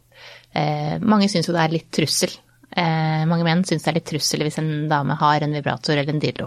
eh, 0.53 0.99
Mange 1.01 1.31
syns 1.33 1.49
jo 1.49 1.55
det 1.57 1.63
er 1.65 1.77
litt 1.79 1.89
trussel 1.95 2.35
Eh, 2.71 3.27
mange 3.27 3.47
menn 3.47 3.65
syns 3.67 3.83
det 3.83 3.91
er 3.91 3.99
litt 3.99 4.09
trussel 4.13 4.45
hvis 4.47 4.61
en 4.63 4.71
dame 4.91 5.17
har 5.19 5.43
en 5.43 5.55
vibrator 5.57 5.97
eller 5.97 6.13
en 6.13 6.23
dildo, 6.23 6.47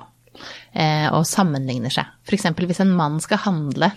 eh, 0.72 1.10
og 1.12 1.28
sammenligner 1.28 1.92
seg. 1.92 2.14
F.eks. 2.24 2.48
hvis 2.64 2.84
en 2.86 2.94
mann 2.96 3.20
skal 3.24 3.44
handle 3.44 3.92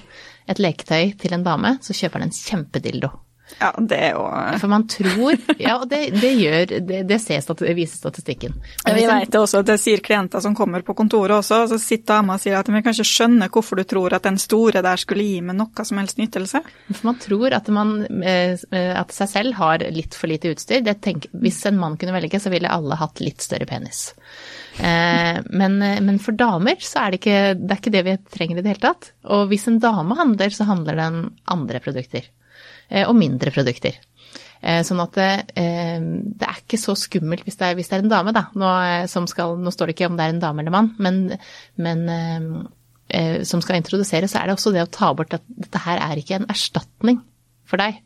et 0.50 0.62
leketøy 0.62 1.14
til 1.20 1.36
en 1.36 1.46
dame, 1.46 1.76
så 1.82 1.94
kjøper 1.94 2.20
han 2.20 2.28
en 2.28 2.34
kjempedildo. 2.34 3.12
Ja, 3.60 3.70
det 3.78 3.96
er 4.08 4.16
jo 4.16 4.24
For 4.58 4.68
man 4.68 4.84
tror 4.90 5.36
Ja, 5.62 5.76
og 5.78 5.86
det, 5.88 6.00
det 6.18 6.32
gjør 6.34 6.72
Det, 6.82 7.02
det 7.06 7.18
stat, 7.22 7.62
viser 7.62 8.00
statistikken. 8.00 8.56
Men 8.84 8.96
vi 8.98 9.04
vet 9.06 9.30
det 9.32 9.40
også, 9.40 9.62
det 9.66 9.78
sier 9.80 10.02
klienter 10.04 10.42
som 10.42 10.54
kommer 10.56 10.82
på 10.86 10.96
kontoret 10.98 11.38
også, 11.38 11.62
så 11.70 11.78
sitter 11.80 12.16
dama 12.16 12.36
og 12.36 12.42
sier 12.42 12.58
at 12.58 12.68
vi 12.68 12.82
kan 12.82 12.94
ikke 12.94 13.06
skjønne 13.06 13.48
hvorfor 13.52 13.78
du 13.78 13.84
tror 13.88 14.16
at 14.16 14.26
den 14.26 14.38
store 14.40 14.82
der 14.84 15.00
skulle 15.00 15.24
gi 15.24 15.40
meg 15.44 15.58
noe 15.58 15.86
som 15.86 16.00
helst 16.00 16.20
nytelse. 16.20 16.62
For 16.90 17.08
man 17.08 17.18
tror 17.22 17.56
at, 17.56 17.70
man, 17.72 17.94
eh, 18.22 18.58
at 18.74 19.14
seg 19.14 19.30
selv 19.32 19.58
har 19.60 19.84
litt 19.94 20.16
for 20.18 20.30
lite 20.30 20.52
utstyr. 20.54 20.84
Tenker, 21.02 21.32
hvis 21.42 21.62
en 21.70 21.80
mann 21.80 21.96
kunne 22.00 22.14
velge, 22.16 22.40
så 22.42 22.52
ville 22.52 22.70
alle 22.72 22.98
hatt 22.98 23.22
litt 23.22 23.44
større 23.44 23.68
penis. 23.68 24.08
Eh, 24.78 25.42
men, 25.46 25.78
men, 25.80 26.18
for 26.22 26.36
damer 26.36 26.80
så 26.82 27.06
er 27.06 27.14
det, 27.14 27.22
ikke, 27.22 27.42
det 27.60 27.72
er 27.72 27.82
ikke 27.82 27.94
det 27.94 28.06
vi 28.06 28.16
trenger 28.38 28.60
i 28.60 28.64
det 28.66 28.74
hele 28.74 28.86
tatt. 28.88 29.12
Og 29.32 29.46
hvis 29.52 29.68
en 29.70 29.80
dame 29.82 30.18
handler, 30.18 30.52
så 30.54 30.68
handler 30.68 30.98
den 31.00 31.22
andre 31.56 31.82
produkter. 31.84 32.26
Eh, 32.88 33.06
og 33.06 33.16
mindre 33.18 33.52
produkter. 33.54 33.98
Eh, 34.62 34.80
sånn 34.86 35.02
at 35.02 35.18
det, 35.18 35.30
eh, 35.58 35.98
det, 36.00 36.46
er 36.46 36.62
ikke 36.62 36.80
så 36.80 36.96
skummelt 36.98 37.44
hvis 37.46 37.58
det 37.58 37.68
er, 37.68 37.76
hvis 37.78 37.90
det 37.90 37.98
er 37.98 38.04
en 38.04 38.12
dame, 38.12 38.34
da. 38.36 38.46
Nå, 38.54 38.72
skal, 39.30 39.56
nå, 39.60 39.72
står 39.74 39.90
det 39.90 39.96
ikke 39.96 40.10
om 40.10 40.18
det 40.18 40.26
er 40.26 40.34
en 40.34 40.42
dame 40.42 40.62
eller 40.62 40.74
mann, 40.74 40.92
men, 41.02 41.22
men 41.76 42.66
som 43.46 43.60
skal 43.62 43.78
introdusere, 43.78 44.26
så 44.26 44.40
er 44.40 44.48
det 44.48 44.56
også 44.56 44.72
det 44.74 44.82
å 44.82 44.90
ta 44.90 45.12
bort 45.14 45.36
at 45.36 45.44
dette 45.46 45.78
her 45.84 46.00
er 46.02 46.18
ikke 46.18 46.40
en 46.40 46.48
erstatning 46.50 47.20
for 47.66 47.78
deg. 47.78 48.00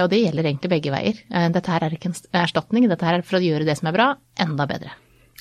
Og 0.00 0.08
det 0.12 0.22
gjelder 0.22 0.48
egentlig 0.48 0.70
begge 0.72 0.92
veier. 0.94 1.20
Dette 1.52 1.72
her 1.74 1.84
er 1.84 1.92
ikke 1.92 2.08
en 2.08 2.16
erstatning, 2.40 2.86
dette 2.88 3.04
her 3.04 3.18
er 3.18 3.26
for 3.26 3.36
å 3.36 3.44
gjøre 3.44 3.66
det 3.68 3.76
som 3.76 3.90
er 3.90 3.96
bra, 3.98 4.06
enda 4.40 4.64
bedre. 4.68 4.94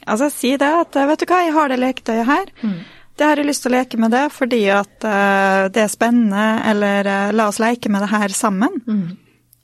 Altså 0.04 0.28
si 0.32 0.52
det 0.60 0.68
at 0.68 1.00
vet 1.00 1.24
du 1.24 1.26
hva, 1.32 1.40
jeg 1.48 1.56
har 1.56 1.72
det 1.72 1.80
leketøyet 1.80 2.28
her. 2.28 2.52
Mm. 2.60 2.78
Det 3.20 3.28
har 3.28 3.40
jeg 3.40 3.50
lyst 3.50 3.66
til 3.66 3.74
å 3.74 3.76
leke 3.76 3.98
med 4.00 4.14
det 4.16 4.26
fordi 4.32 4.62
at 4.72 5.04
uh, 5.04 5.66
det 5.68 5.82
er 5.84 5.92
spennende, 5.92 6.46
eller 6.72 7.10
uh, 7.10 7.32
la 7.36 7.50
oss 7.52 7.60
leke 7.60 7.92
med 7.92 8.06
det 8.06 8.14
her 8.14 8.32
sammen. 8.36 8.80
Mm. 8.88 9.18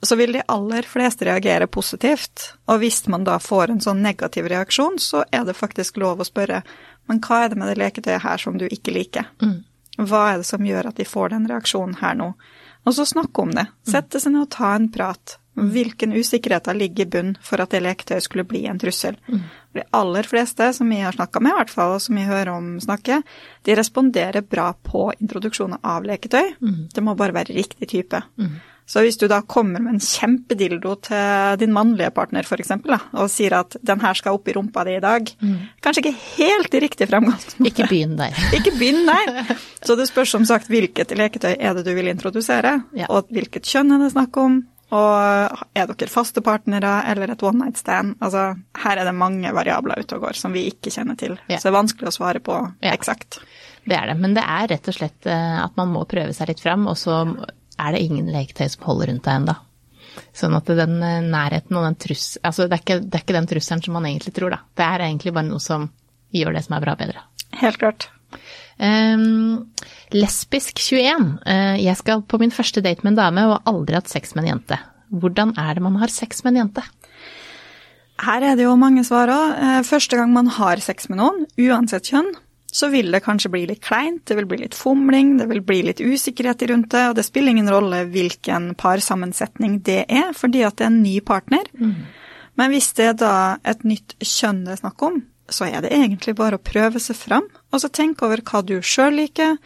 Så 0.06 0.18
vil 0.20 0.36
de 0.36 0.44
aller 0.52 0.86
fleste 0.86 1.26
reagere 1.26 1.70
positivt. 1.72 2.52
Og 2.68 2.84
hvis 2.84 3.06
man 3.10 3.24
da 3.26 3.40
får 3.42 3.72
en 3.72 3.80
sånn 3.82 4.04
negativ 4.04 4.52
reaksjon, 4.52 5.00
så 5.02 5.24
er 5.32 5.48
det 5.48 5.56
faktisk 5.58 5.98
lov 6.04 6.20
å 6.20 6.28
spørre 6.28 6.62
men 7.06 7.22
hva 7.22 7.44
er 7.44 7.52
det 7.52 7.60
med 7.60 7.70
det 7.72 7.80
leketøyet 7.80 8.24
her 8.26 8.42
som 8.42 8.58
du 8.58 8.66
ikke 8.66 8.94
liker? 8.96 9.30
Mm. 9.44 9.60
Hva 10.10 10.22
er 10.32 10.42
det 10.42 10.48
som 10.50 10.66
gjør 10.66 10.90
at 10.90 11.00
de 11.00 11.08
får 11.08 11.32
den 11.36 11.48
reaksjonen 11.50 12.00
her 12.02 12.18
nå? 12.20 12.32
Og 12.86 12.98
så 12.98 13.06
snakke 13.08 13.46
om 13.46 13.54
det. 13.56 13.66
Sette 13.88 14.22
seg 14.22 14.34
ned 14.34 14.46
og 14.46 14.54
ta 14.54 14.74
en 14.76 14.90
prat. 14.94 15.38
Hvilken 15.56 16.14
usikkerheter 16.14 16.76
ligger 16.76 17.06
i 17.06 17.10
bunn 17.10 17.34
for 17.44 17.64
at 17.64 17.72
det 17.72 17.84
leketøyet 17.86 18.26
skulle 18.26 18.48
bli 18.48 18.66
en 18.68 18.80
trussel? 18.80 19.16
Mm. 19.28 19.42
De 19.76 19.84
aller 19.96 20.28
fleste 20.28 20.68
som 20.76 20.90
vi 20.92 21.00
har 21.04 21.16
snakka 21.16 21.40
med, 21.44 21.56
i 21.56 21.60
hvert 21.62 21.74
fall, 21.74 21.96
og 21.96 22.04
som 22.04 22.20
vi 22.20 22.28
hører 22.28 22.52
om 22.54 22.76
snakke, 22.84 23.22
de 23.68 23.76
responderer 23.80 24.44
bra 24.44 24.70
på 24.76 25.10
introduksjonen 25.20 25.80
av 25.84 26.08
leketøy. 26.08 26.56
Mm. 26.62 26.80
Det 26.96 27.04
må 27.04 27.16
bare 27.20 27.36
være 27.36 27.56
riktig 27.56 27.90
type. 27.92 28.22
Mm. 28.40 28.56
Så 28.86 29.02
hvis 29.02 29.18
du 29.18 29.26
da 29.26 29.40
kommer 29.42 29.82
med 29.82 29.96
en 29.96 30.04
kjempedildo 30.04 30.92
til 31.08 31.58
din 31.62 31.74
mannlige 31.74 32.12
partner 32.14 32.46
f.eks., 32.46 32.76
og 33.18 33.32
sier 33.34 33.56
at 33.58 33.78
'den 33.82 34.02
her 34.02 34.14
skal 34.14 34.38
opp 34.38 34.48
i 34.48 34.54
rumpa 34.54 34.84
di 34.86 34.94
i 34.96 35.02
dag', 35.02 35.32
mm. 35.42 35.58
kanskje 35.82 36.04
ikke 36.04 36.20
helt 36.38 36.74
i 36.74 36.84
riktig 36.84 37.10
fremgangsmåte. 37.10 37.66
Ikke 37.66 37.90
begynn 37.90 38.16
der. 38.20 38.38
ikke 38.58 38.76
begynn 38.78 39.10
der. 39.10 39.58
Så 39.82 39.98
det 39.98 40.08
spørs 40.08 40.30
som 40.30 40.46
sagt 40.46 40.70
hvilket 40.70 41.18
leketøy 41.18 41.56
er 41.58 41.74
det 41.74 41.86
du 41.86 41.94
vil 41.96 42.08
introdusere, 42.14 42.84
ja. 42.94 43.10
og 43.10 43.26
hvilket 43.34 43.66
kjønn 43.66 43.98
er 43.98 44.06
det 44.06 44.14
snakk 44.14 44.38
om, 44.38 44.62
og 44.94 45.64
er 45.74 45.88
dere 45.90 46.12
faste 46.12 46.44
partnere 46.46 47.00
eller 47.10 47.34
et 47.34 47.44
one 47.44 47.64
night 47.64 47.80
stand? 47.82 48.16
Altså, 48.22 48.52
her 48.84 49.02
er 49.02 49.08
det 49.08 49.16
mange 49.18 49.50
variabler 49.56 50.04
ute 50.04 50.18
og 50.18 50.28
går 50.28 50.38
som 50.38 50.54
vi 50.54 50.68
ikke 50.70 50.94
kjenner 50.94 51.18
til. 51.20 51.38
Ja. 51.50 51.58
Så 51.58 51.68
det 51.68 51.74
er 51.74 51.80
vanskelig 51.80 52.12
å 52.12 52.16
svare 52.16 52.42
på 52.44 52.58
ja. 52.86 52.94
eksakt. 52.94 53.40
Det 53.86 53.98
er 53.98 54.12
det, 54.12 54.18
men 54.22 54.38
det 54.38 54.46
er 54.46 54.70
rett 54.70 54.90
og 54.90 54.98
slett 54.98 55.30
eh, 55.30 55.58
at 55.62 55.76
man 55.78 55.92
må 55.94 56.06
prøve 56.10 56.34
seg 56.34 56.52
litt 56.52 56.62
fram, 56.62 56.86
og 56.90 56.98
så 56.98 57.24
er 57.82 57.96
det 57.96 58.04
ingen 58.06 58.30
leketøy 58.34 58.68
som 58.72 58.86
holder 58.88 59.12
rundt 59.12 59.26
deg 59.26 59.42
ennå. 59.42 59.58
Sånn 60.36 60.56
at 60.58 60.70
den 60.78 60.98
eh, 61.04 61.22
nærheten 61.26 61.78
og 61.78 61.86
den 61.90 61.98
trusselen 62.00 62.46
Altså, 62.48 62.70
det 62.70 62.78
er, 62.78 62.84
ikke, 62.86 63.00
det 63.04 63.18
er 63.18 63.26
ikke 63.26 63.38
den 63.38 63.50
trusselen 63.52 63.86
som 63.86 63.98
man 63.98 64.10
egentlig 64.10 64.36
tror, 64.38 64.54
da. 64.54 64.62
Det 64.78 64.86
er 64.86 65.08
egentlig 65.10 65.34
bare 65.36 65.50
noe 65.50 65.64
som 65.64 65.90
gjør 66.36 66.56
det 66.56 66.66
som 66.66 66.78
er 66.78 66.86
bra, 66.86 66.96
bedre. 67.00 67.26
Helt 67.62 67.82
klart. 67.82 68.10
Um, 68.76 69.72
lesbisk 70.12 70.82
21. 70.84 71.30
Uh, 71.46 71.52
eh, 71.52 71.78
jeg 71.86 71.96
skal 72.02 72.26
på 72.28 72.40
min 72.42 72.54
første 72.54 72.84
date 72.84 73.06
med 73.06 73.14
en 73.14 73.22
dame 73.22 73.46
og 73.48 73.56
har 73.56 73.72
aldri 73.72 73.96
hatt 73.96 74.12
sex 74.12 74.36
med 74.36 74.46
en 74.46 74.56
jente. 74.56 74.80
Hvordan 75.16 75.54
er 75.62 75.78
det 75.78 75.84
man 75.86 76.00
har 76.02 76.12
sex 76.12 76.44
med 76.44 76.56
en 76.56 76.66
jente? 76.66 76.84
Her 78.26 78.44
er 78.52 78.56
det 78.56 78.66
jo 78.66 78.76
mange 78.80 79.04
svar 79.08 79.32
òg. 79.32 79.62
Uh, 79.62 79.84
første 79.88 80.20
gang 80.20 80.34
man 80.36 80.52
har 80.58 80.84
sex 80.84 81.08
med 81.12 81.22
noen, 81.22 81.46
uansett 81.56 82.12
kjønn, 82.12 82.34
så 82.76 82.90
vil 82.92 83.14
det 83.16 83.24
kanskje 83.24 83.52
bli 83.54 83.64
litt 83.70 83.84
kleint, 83.86 84.26
det 84.28 84.36
vil 84.36 84.48
bli 84.52 84.60
litt 84.66 84.76
fomling, 84.76 85.38
det 85.40 85.48
vil 85.48 85.62
bli 85.64 85.80
litt 85.88 86.02
usikkerhet 86.04 86.66
rundt 86.68 86.90
det, 86.92 87.06
og 87.08 87.16
det 87.16 87.24
spiller 87.24 87.56
ingen 87.56 87.72
rolle 87.72 88.02
hvilken 88.12 88.74
parsammensetning 88.80 89.80
det 89.88 90.02
er, 90.12 90.34
fordi 90.36 90.66
at 90.68 90.76
det 90.76 90.90
er 90.90 90.92
en 90.92 91.04
ny 91.06 91.16
partner. 91.24 91.64
Mm. 91.80 91.96
Men 92.60 92.74
hvis 92.74 92.92
det 92.98 93.08
er 93.14 93.16
da 93.20 93.36
et 93.68 93.88
nytt 93.88 94.18
kjønn 94.20 94.66
det 94.68 94.76
er 94.76 94.84
snakk 94.84 95.08
om, 95.08 95.22
så 95.50 95.68
er 95.70 95.84
det 95.86 95.94
egentlig 95.94 96.36
bare 96.38 96.58
å 96.58 96.64
prøve 96.64 97.00
seg 97.02 97.18
fram, 97.20 97.46
og 97.72 97.82
så 97.82 97.92
tenke 97.94 98.26
over 98.26 98.42
hva 98.46 98.64
du 98.66 98.80
sjøl 98.82 99.20
liker. 99.20 99.60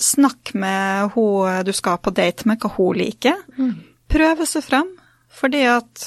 Snakk 0.00 0.54
med 0.56 1.12
hun 1.16 1.66
du 1.66 1.72
skal 1.76 2.00
på 2.00 2.12
date 2.16 2.48
med, 2.48 2.62
hva 2.62 2.72
hun 2.76 2.96
liker. 3.00 3.36
Mm. 3.58 3.74
Prøve 4.10 4.46
seg 4.48 4.64
fram, 4.64 4.88
fordi 5.28 5.66
at 5.68 6.06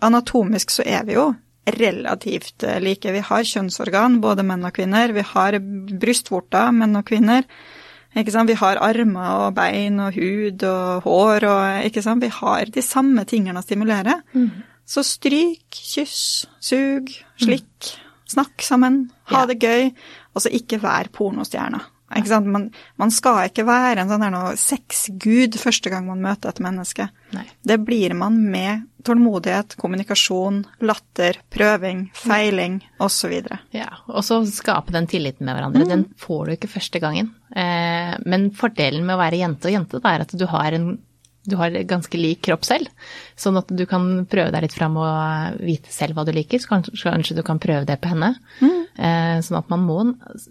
anatomisk 0.00 0.72
så 0.72 0.86
er 0.88 1.04
vi 1.04 1.18
jo 1.18 1.28
relativt 1.70 2.64
like. 2.80 3.12
Vi 3.12 3.20
har 3.26 3.44
kjønnsorgan, 3.46 4.18
både 4.24 4.46
menn 4.46 4.64
og 4.64 4.74
kvinner. 4.78 5.12
Vi 5.12 5.24
har 5.34 5.58
brystvorter, 5.60 6.72
menn 6.74 6.96
og 6.98 7.06
kvinner. 7.10 7.44
Vi 8.16 8.56
har 8.58 8.80
armer 8.82 9.44
og 9.44 9.54
bein 9.54 10.00
og 10.02 10.16
hud 10.16 10.64
og 10.66 11.04
hår 11.04 11.46
og? 11.46 12.00
Vi 12.24 12.32
har 12.40 12.72
de 12.74 12.82
samme 12.82 13.22
tingene 13.28 13.60
å 13.60 13.62
stimulere. 13.62 14.16
Mm. 14.32 14.64
Så 14.90 15.04
stryk, 15.06 15.68
kyss, 15.70 16.46
sug, 16.58 17.12
slikk. 17.38 17.92
Mm. 17.92 18.06
Snakk 18.30 18.62
sammen, 18.62 19.08
ha 19.32 19.46
det 19.50 19.58
gøy. 19.62 19.90
Altså 20.34 20.52
ikke 20.54 20.78
vær 20.82 21.10
pornostjerne. 21.14 21.82
Man, 22.10 22.64
man, 22.98 23.10
skal 23.14 23.44
ikke 23.46 23.62
være 23.68 24.02
en 24.02 24.10
sånn 24.10 24.34
sexgud 24.58 25.54
første 25.60 25.92
gang 25.92 26.08
man 26.08 26.22
møter 26.24 26.50
et 26.50 26.62
menneske. 26.62 27.06
Nei. 27.36 27.44
Det 27.62 27.76
blir 27.86 28.16
man 28.18 28.40
med 28.50 28.88
tålmodighet, 29.06 29.76
kommunikasjon, 29.80 30.64
latter, 30.82 31.38
prøving, 31.54 32.08
feiling 32.18 32.80
osv. 33.00 33.36
Ja, 33.76 33.92
og 34.10 34.26
så 34.26 34.40
skape 34.50 34.92
den 34.96 35.06
tilliten 35.10 35.46
med 35.46 35.54
hverandre. 35.56 35.86
Mm. 35.86 35.92
Den 35.92 36.04
får 36.18 36.42
du 36.48 36.56
ikke 36.56 36.72
første 36.74 37.02
gangen. 37.02 37.30
Eh, 37.54 38.16
men 38.26 38.50
fordelen 38.58 39.06
med 39.06 39.14
å 39.14 39.22
være 39.22 39.40
jente 39.40 39.70
og 39.70 39.78
jente, 39.78 40.02
er 40.02 40.26
at 40.26 40.34
du 40.34 40.46
har 40.50 40.76
en 40.76 40.90
du 41.50 41.56
har 41.60 41.74
ganske 41.88 42.20
lik 42.20 42.42
kropp 42.46 42.66
selv, 42.68 42.90
sånn 43.38 43.58
at 43.60 43.70
du 43.74 43.84
kan 43.90 44.24
prøve 44.30 44.52
deg 44.54 44.66
litt 44.66 44.76
fram 44.76 44.98
og 45.00 45.60
vite 45.64 45.92
selv 45.92 46.18
hva 46.18 46.26
du 46.26 46.32
liker. 46.36 46.62
Så 46.62 46.70
kanskje, 46.70 47.36
du 47.36 47.42
kan 47.46 47.62
prøve 47.62 47.86
det 47.88 47.98
på 48.02 48.12
henne. 48.12 48.34
Mm. 48.60 48.76
Eh, 48.94 49.34
sånn 49.46 49.60
at 49.60 49.72
man 49.72 49.84
må, 49.86 49.98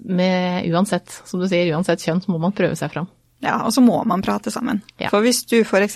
med, 0.06 0.68
uansett, 0.72 1.22
som 1.30 1.42
du 1.42 1.48
sier, 1.50 1.72
uansett 1.76 2.04
kjønn, 2.06 2.22
så 2.24 2.34
må 2.34 2.42
man 2.42 2.56
prøve 2.56 2.78
seg 2.80 2.94
fram. 2.94 3.10
Ja, 3.40 3.62
og 3.64 3.72
så 3.72 3.82
må 3.84 4.02
man 4.08 4.24
prate 4.24 4.52
sammen. 4.52 4.82
Ja. 5.00 5.08
For 5.14 5.24
hvis 5.24 5.46
du 5.48 5.62
f.eks. 5.62 5.96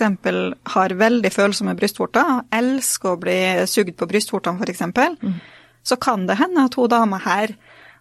har 0.74 0.96
veldig 1.00 1.32
følsomme 1.32 1.76
brystvorter, 1.76 2.40
elsker 2.56 3.12
å 3.12 3.20
bli 3.20 3.38
sugd 3.68 3.98
på 4.00 4.08
brystvortene 4.08 4.64
f.eks., 4.64 4.86
mm. 5.20 5.36
så 5.84 6.00
kan 6.00 6.24
det 6.30 6.38
hende 6.40 6.64
at 6.64 6.78
hun 6.80 6.88
dama 6.92 7.20
her 7.26 7.52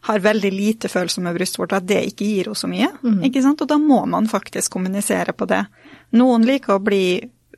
har 0.03 0.23
veldig 0.23 0.51
lite 0.51 0.89
følsomme 0.91 1.31
brystvorter, 1.35 1.79
at 1.79 1.87
det 1.87 2.01
ikke 2.09 2.27
gir 2.27 2.49
henne 2.49 2.59
så 2.59 2.67
mye. 2.67 2.89
Mm. 3.03 3.21
ikke 3.29 3.43
sant? 3.45 3.61
Og 3.63 3.69
da 3.71 3.77
må 3.79 4.01
man 4.09 4.27
faktisk 4.31 4.75
kommunisere 4.75 5.35
på 5.37 5.47
det. 5.47 5.63
Noen 6.19 6.43
liker 6.47 6.75
å 6.75 6.83
bli 6.83 7.05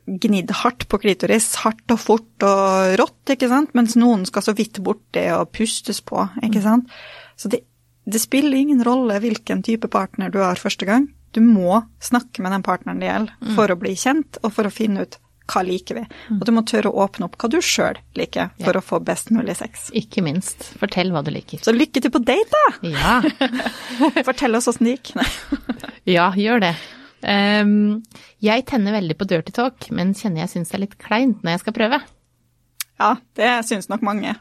gnidd 0.06 0.52
hardt 0.62 0.86
på 0.86 1.00
klitoris, 1.02 1.48
hardt 1.64 1.90
og 1.90 1.98
fort 1.98 2.46
og 2.46 2.94
rått, 3.00 3.34
ikke 3.34 3.50
sant, 3.50 3.72
mens 3.74 3.96
noen 3.98 4.22
skal 4.28 4.44
så 4.46 4.54
vidt 4.54 4.78
borti 4.86 5.24
og 5.34 5.50
pustes 5.56 5.98
på, 6.06 6.28
ikke 6.46 6.62
sant. 6.62 6.92
Så 7.34 7.50
det, 7.50 7.64
det, 8.06 8.22
spiller 8.22 8.54
ingen 8.60 8.84
rolle 8.86 9.18
hvilken 9.22 9.64
type 9.66 9.90
partner 9.90 10.30
du 10.30 10.38
har 10.44 10.62
første 10.62 10.86
gang. 10.86 11.10
Du 11.34 11.42
må 11.42 11.82
snakke 11.98 12.44
med 12.44 12.54
den 12.54 12.64
partneren 12.64 13.02
det 13.02 13.10
gjelder 13.10 13.56
for 13.58 13.72
å 13.72 13.80
bli 13.80 13.96
kjent, 13.98 14.38
og 14.46 14.54
for 14.54 14.70
å 14.70 14.72
finne 14.72 15.02
ut 15.02 15.18
hva 15.46 15.62
liker 15.66 15.94
vi? 16.00 16.04
Og 16.36 16.42
du 16.48 16.52
må 16.56 16.62
tørre 16.66 16.90
å 16.90 17.04
åpne 17.06 17.28
opp 17.28 17.36
hva 17.38 17.48
du 17.52 17.58
sjøl 17.62 17.98
liker, 18.18 18.50
for 18.64 18.72
Ja. 18.74 18.80
å 18.80 18.84
få 18.84 18.98
best 19.04 19.30
mulig 19.30 19.54
sex. 19.56 19.90
Ikke 19.94 20.22
minst. 20.26 20.64
Fortell 20.80 21.12
hva 21.14 21.22
du 21.24 21.30
liker. 21.30 21.58
Så 21.62 21.72
lykke 21.74 22.02
til 22.02 22.10
på 22.10 22.22
date, 22.24 22.50
da! 22.50 22.90
Ja, 22.90 23.14
Fortell 24.26 24.54
oss 24.58 24.66
åssen 24.68 24.86
det 24.90 24.96
gikk. 24.98 25.14
Ja 26.06 26.30
gjør 26.36 26.60
det. 26.66 26.74
Um, 27.26 28.02
jeg 28.44 28.66
tenner 28.68 28.92
veldig 28.98 29.16
på 29.18 29.26
dirty 29.26 29.54
talk, 29.56 29.88
men 29.90 30.12
kjenner 30.14 30.44
jeg 30.44 30.52
syns 30.52 30.70
det 30.70 30.76
er 30.78 30.84
litt 30.84 30.98
kleint 31.00 31.40
når 31.42 31.56
jeg 31.56 31.62
skal 31.64 31.76
prøve. 31.78 32.02
Ja, 33.00 33.14
det 33.36 33.50
syns 33.68 33.88
nok 33.92 34.04
mange. 34.06 34.34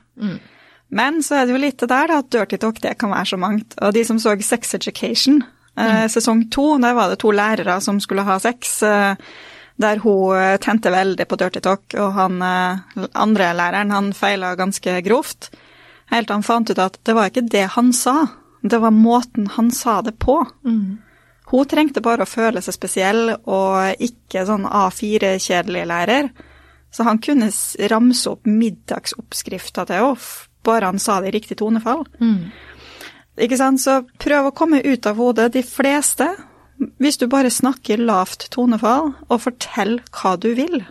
Men 0.96 1.18
så 1.26 1.40
er 1.42 1.48
det 1.48 1.56
jo 1.56 1.62
litt 1.64 1.80
det 1.82 1.90
der, 1.92 2.08
da, 2.12 2.20
at 2.22 2.30
dirty 2.32 2.60
talk 2.62 2.78
det 2.84 2.94
kan 3.02 3.12
være 3.12 3.28
så 3.34 3.40
mangt. 3.42 3.74
Og 3.82 3.94
de 3.96 4.04
som 4.08 4.20
så 4.22 4.36
Sex 4.46 4.76
Education, 4.78 5.42
eh, 5.78 6.06
sesong 6.12 6.46
to, 6.54 6.68
der 6.84 6.94
var 6.96 7.10
det 7.12 7.18
to 7.24 7.34
lærere 7.36 7.80
som 7.84 7.98
skulle 8.04 8.24
ha 8.28 8.38
sex. 8.40 8.78
Eh, 8.86 9.16
der 9.82 10.00
hun 10.04 10.38
eh, 10.38 10.58
tente 10.64 10.92
veldig 10.94 11.28
på 11.28 11.38
dirty 11.40 11.62
talk, 11.64 11.96
og 12.00 12.14
han 12.16 12.42
eh, 12.42 13.08
andre 13.14 13.52
læreren 13.58 13.92
han 13.92 14.14
feila 14.16 14.54
ganske 14.56 15.02
grovt. 15.06 15.50
Helt 16.12 16.30
til 16.30 16.38
han 16.38 16.46
fant 16.46 16.70
ut 16.70 16.80
at 16.80 17.00
det 17.04 17.16
var 17.18 17.32
ikke 17.32 17.48
det 17.50 17.66
han 17.76 17.92
sa, 17.94 18.28
det 18.62 18.80
var 18.82 18.94
måten 18.94 19.48
han 19.58 19.72
sa 19.72 20.02
det 20.02 20.16
på. 20.22 20.40
Hun 21.46 21.68
trengte 21.70 22.02
bare 22.02 22.26
å 22.26 22.30
føle 22.30 22.62
seg 22.66 22.74
spesiell 22.74 23.36
og 23.36 24.02
ikke 24.02 24.46
sånn 24.48 24.66
A4-kjedelig 24.66 25.84
lærer. 25.86 26.30
Så 26.90 27.04
han 27.04 27.20
kunne 27.22 27.52
ramse 27.92 28.30
opp 28.32 28.48
middagsoppskrifta 28.48 29.86
til 29.86 30.00
henne, 30.00 30.30
bare 30.66 30.88
han 30.90 30.98
sa 30.98 31.20
det 31.22 31.30
i 31.30 31.36
riktig 31.36 31.60
tonefall. 31.60 32.06
Ikke 33.38 33.58
sant? 33.60 33.82
Så 33.84 34.00
prøv 34.18 34.48
å 34.48 34.56
komme 34.56 34.80
ut 34.82 35.06
av 35.06 35.20
hodet. 35.20 35.52
De 35.54 35.62
fleste, 35.62 36.26
hvis 37.00 37.18
du 37.22 37.28
bare 37.32 37.52
snakker 37.54 38.02
lavt 38.02 38.50
tonefall, 38.52 39.14
og 39.30 39.44
fortell 39.44 40.00
hva 40.16 40.36
du 40.42 40.50
vil. 40.58 40.82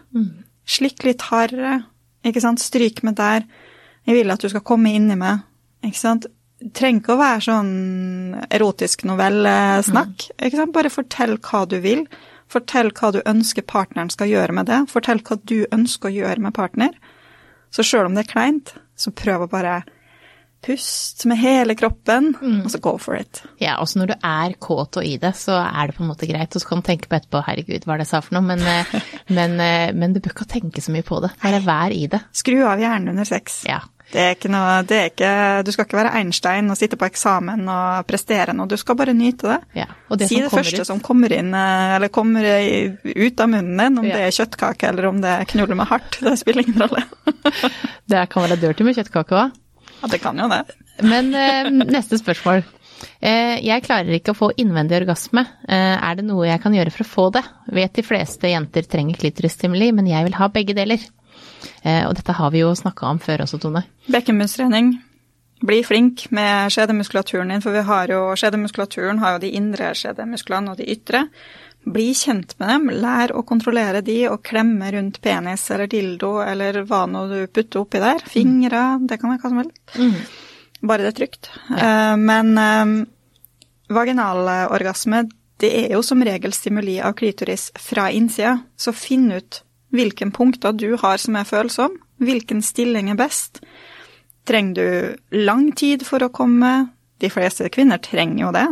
Slikk 0.65 1.05
litt 1.05 1.27
hardere, 1.29 1.83
ikke 2.25 2.41
sant. 2.41 2.63
Stryk 2.63 3.03
med 3.05 3.19
der. 3.21 3.45
Jeg 4.09 4.17
vil 4.19 4.33
at 4.33 4.41
du 4.41 4.49
skal 4.49 4.65
komme 4.65 4.95
inni 4.97 5.17
meg, 5.21 5.45
ikke 5.85 6.01
sant. 6.01 6.29
Trenger 6.73 7.03
ikke 7.03 7.13
å 7.13 7.21
være 7.21 7.45
sånn 7.45 7.73
erotisk 8.49 9.05
novellesnakk. 9.05 10.31
Ikke 10.39 10.57
sant? 10.57 10.73
Bare 10.73 10.93
fortell 10.93 11.37
hva 11.45 11.65
du 11.69 11.77
vil. 11.85 12.07
Fortell 12.49 12.89
hva 12.97 13.11
du 13.13 13.21
ønsker 13.21 13.67
partneren 13.69 14.13
skal 14.13 14.31
gjøre 14.31 14.55
med 14.57 14.71
det. 14.71 14.79
Fortell 14.89 15.21
hva 15.27 15.37
du 15.45 15.67
ønsker 15.75 16.09
å 16.09 16.15
gjøre 16.15 16.41
med 16.47 16.55
partner. 16.57 16.95
Så 17.75 17.85
sjøl 17.85 18.09
om 18.09 18.17
det 18.17 18.25
er 18.25 18.33
kleint, 18.33 18.73
så 18.97 19.13
prøv 19.13 19.45
å 19.45 19.51
bare 19.51 19.83
puste 20.65 21.29
med 21.31 21.39
hele 21.43 21.77
kroppen, 21.79 22.33
og 22.65 22.71
så 22.73 22.81
go 22.83 22.97
for 22.99 23.19
it. 23.21 23.43
Ja, 23.61 23.77
også 23.83 24.01
når 24.01 24.15
du 24.15 24.17
er 24.25 24.55
kåt 24.65 24.97
og 25.01 25.05
i 25.07 25.17
det, 25.21 25.35
så 25.37 25.59
er 25.61 25.91
det 25.91 25.97
på 25.99 26.05
en 26.05 26.11
måte 26.13 26.29
greit. 26.31 26.55
Og 26.57 26.63
så 26.65 26.69
kan 26.71 26.81
du 26.83 26.89
tenke 26.89 27.11
på 27.11 27.19
etterpå, 27.21 27.45
herregud, 27.47 27.85
hva 27.85 27.95
er 27.99 28.03
det 28.05 28.09
jeg 28.09 28.13
sa 28.15 28.23
for 28.25 28.39
noe? 28.39 28.47
Men, 28.55 28.63
eh, 28.65 28.95
men, 29.39 29.59
eh, 29.61 29.91
men 29.95 30.15
du 30.17 30.21
bør 30.25 30.35
ikke 30.39 30.51
tenke 30.57 30.81
så 30.85 30.95
mye 30.95 31.05
på 31.07 31.21
det. 31.25 31.35
Bare 31.45 31.61
vær 31.65 31.93
i 31.95 32.07
det. 32.11 32.23
Skru 32.33 32.63
av 32.65 32.81
hjernen 32.81 33.13
under 33.15 33.29
sex. 33.29 33.63
Ja. 33.69 33.83
Det 34.15 34.21
er 34.21 34.35
ikke 34.37 34.51
noe, 34.53 34.75
det 34.87 34.97
er 35.01 35.07
ikke, 35.09 35.29
du 35.65 35.71
skal 35.73 35.87
ikke 35.89 35.97
være 35.97 36.11
Einstein 36.21 36.69
og 36.71 36.77
sitte 36.79 36.95
på 37.01 37.07
eksamen 37.09 37.65
og 37.73 38.05
prestere 38.07 38.53
noe, 38.55 38.69
du 38.71 38.77
skal 38.79 38.99
bare 39.01 39.15
nyte 39.17 39.49
det. 39.49 39.57
ja. 39.81 39.87
Det 40.15 40.29
si 40.31 40.37
det 40.39 40.53
første 40.53 40.85
ut, 40.85 40.87
som 40.87 41.01
kommer 41.03 41.33
inn, 41.35 41.49
eh, 41.57 41.95
eller 41.97 42.13
kommer 42.15 42.45
ut 43.03 43.41
av 43.43 43.49
munnen 43.51 43.81
din, 43.81 43.99
om 43.99 44.07
Ja. 44.07 44.15
det 44.15 44.27
er 44.29 44.37
kjøttkake 44.37 44.87
eller 44.93 45.09
om 45.09 45.19
det 45.25 45.33
er 45.41 45.49
knuller 45.51 45.75
med 45.81 45.89
hardt, 45.91 46.21
det 46.23 46.37
spiller 46.39 46.63
ingen 46.63 46.85
rolle. 46.85 47.03
det 48.13 48.23
kan 48.31 48.45
være 48.47 48.61
dirty 48.61 48.87
med 48.87 48.95
kjøttkake 49.01 49.41
òg. 49.41 49.57
Ja, 50.05 50.09
det 50.13 50.19
kan 50.21 50.37
jo 50.37 50.51
det. 50.53 50.65
Men 51.01 51.31
eh, 51.33 51.71
neste 51.73 52.19
spørsmål. 52.21 52.61
Eh, 53.25 53.57
jeg 53.65 53.85
klarer 53.87 54.13
ikke 54.13 54.35
å 54.35 54.37
få 54.37 54.51
innvendig 54.61 54.99
orgasme. 54.99 55.47
Eh, 55.65 55.97
er 55.97 56.19
det 56.19 56.27
noe 56.29 56.45
jeg 56.45 56.61
kan 56.61 56.77
gjøre 56.77 56.93
for 56.93 57.07
å 57.07 57.09
få 57.09 57.25
det? 57.33 57.41
Vet 57.73 57.97
de 57.97 58.05
fleste 58.05 58.51
jenter 58.53 58.85
trenger 58.85 59.17
klitorisstimuli, 59.23 59.89
men 59.97 60.11
jeg 60.11 60.29
vil 60.29 60.37
ha 60.37 60.51
begge 60.53 60.77
deler. 60.77 61.01
Eh, 61.81 62.05
og 62.05 62.13
dette 62.19 62.37
har 62.37 62.53
vi 62.53 62.61
jo 62.61 62.75
snakka 62.77 63.09
om 63.15 63.23
før 63.25 63.47
også, 63.47 63.63
Tone. 63.65 63.87
Bekkenbunnstrening. 64.13 64.93
Bli 65.65 65.81
flink 65.87 66.27
med 66.37 66.69
skjedemuskulaturen 66.75 67.55
din, 67.55 67.65
for 67.65 67.73
vi 67.73 67.87
har 67.89 68.13
jo, 68.13 68.27
skjedemuskulaturen 68.37 69.25
har 69.25 69.39
jo 69.39 69.47
de 69.47 69.55
indre 69.57 69.95
skjedemusklene 69.97 70.75
og 70.75 70.83
de 70.83 70.91
ytre. 70.93 71.25
Bli 71.85 72.15
kjent 72.17 72.55
med 72.59 72.69
dem, 72.71 72.87
lær 73.03 73.35
å 73.37 73.43
kontrollere 73.45 74.01
de 74.05 74.23
og 74.31 74.43
klemme 74.47 74.89
rundt 74.95 75.21
penis 75.21 75.67
eller 75.75 75.91
dildo 75.91 76.39
eller 76.41 76.79
hva 76.89 77.03
nå 77.11 77.27
du 77.29 77.39
putter 77.53 77.83
oppi 77.83 78.01
der. 78.01 78.23
Fingre, 78.25 78.85
det 79.05 79.19
kan 79.21 79.35
være 79.35 79.43
hva 79.43 79.51
som 79.53 79.61
helst. 79.61 80.31
Bare 80.85 81.05
det 81.05 81.13
er 81.13 81.19
trygt. 81.19 81.51
Eh, 81.77 82.17
Men 82.17 82.55
eh, 82.59 82.95
vaginalorgasme, 83.93 85.25
det 85.61 85.71
er 85.85 85.93
jo 85.95 86.03
som 86.03 86.25
regel 86.25 86.53
stimuli 86.57 86.97
av 87.05 87.15
klitoris 87.19 87.71
fra 87.81 88.09
innsida, 88.13 88.59
så 88.77 88.93
finn 88.97 89.31
ut 89.33 89.61
hvilken 89.95 90.33
punkter 90.35 90.73
du 90.75 90.97
har 90.99 91.21
som 91.23 91.37
er 91.39 91.47
følsom, 91.47 91.95
hvilken 92.19 92.63
stilling 92.63 93.13
er 93.13 93.21
best. 93.21 93.61
Trenger 94.49 94.75
du 94.75 95.39
lang 95.45 95.71
tid 95.73 96.03
for 96.07 96.25
å 96.27 96.33
komme? 96.35 96.73
De 97.23 97.31
fleste 97.31 97.69
kvinner 97.73 98.01
trenger 98.03 98.43
jo 98.47 98.51
det. 98.57 98.67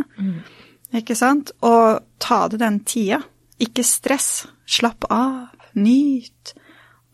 Ikke 0.93 1.15
sant? 1.17 1.51
Og 1.65 1.99
ta 2.21 2.47
det 2.51 2.59
den 2.61 2.79
tida. 2.85 3.21
Ikke 3.63 3.83
stress. 3.85 4.45
Slapp 4.69 5.05
av. 5.13 5.47
Nyt. 5.73 6.53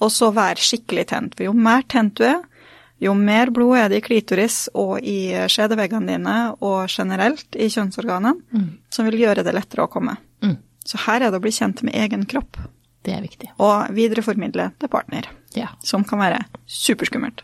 Og 0.04 0.12
så 0.12 0.30
vær 0.36 0.60
skikkelig 0.60 1.08
tent. 1.12 1.36
For 1.36 1.48
jo 1.50 1.54
mer 1.56 1.84
tent 1.92 2.16
du 2.20 2.26
er, 2.28 2.42
jo 3.00 3.14
mer 3.16 3.52
blod 3.56 3.78
er 3.80 3.90
det 3.92 4.02
i 4.02 4.04
klitoris 4.04 4.66
og 4.76 4.98
i 5.08 5.32
skjedeveggene 5.52 6.12
dine 6.18 6.36
og 6.60 6.90
generelt 6.92 7.56
i 7.56 7.70
kjønnsorganene, 7.72 8.66
som 8.92 9.08
vil 9.08 9.22
gjøre 9.22 9.46
det 9.48 9.54
lettere 9.56 9.86
å 9.88 9.92
komme. 9.92 10.18
Mm. 10.44 10.58
Så 10.84 11.00
her 11.06 11.22
er 11.24 11.32
det 11.32 11.40
å 11.40 11.44
bli 11.44 11.52
kjent 11.56 11.84
med 11.88 11.96
egen 11.96 12.26
kropp, 12.28 12.58
Det 13.04 13.14
er 13.16 13.22
viktig. 13.24 13.50
og 13.60 13.88
videreformidle 13.96 14.72
til 14.80 14.90
partner, 14.92 15.28
Ja. 15.56 15.68
som 15.84 16.04
kan 16.04 16.20
være 16.20 16.44
superskummelt. 16.68 17.42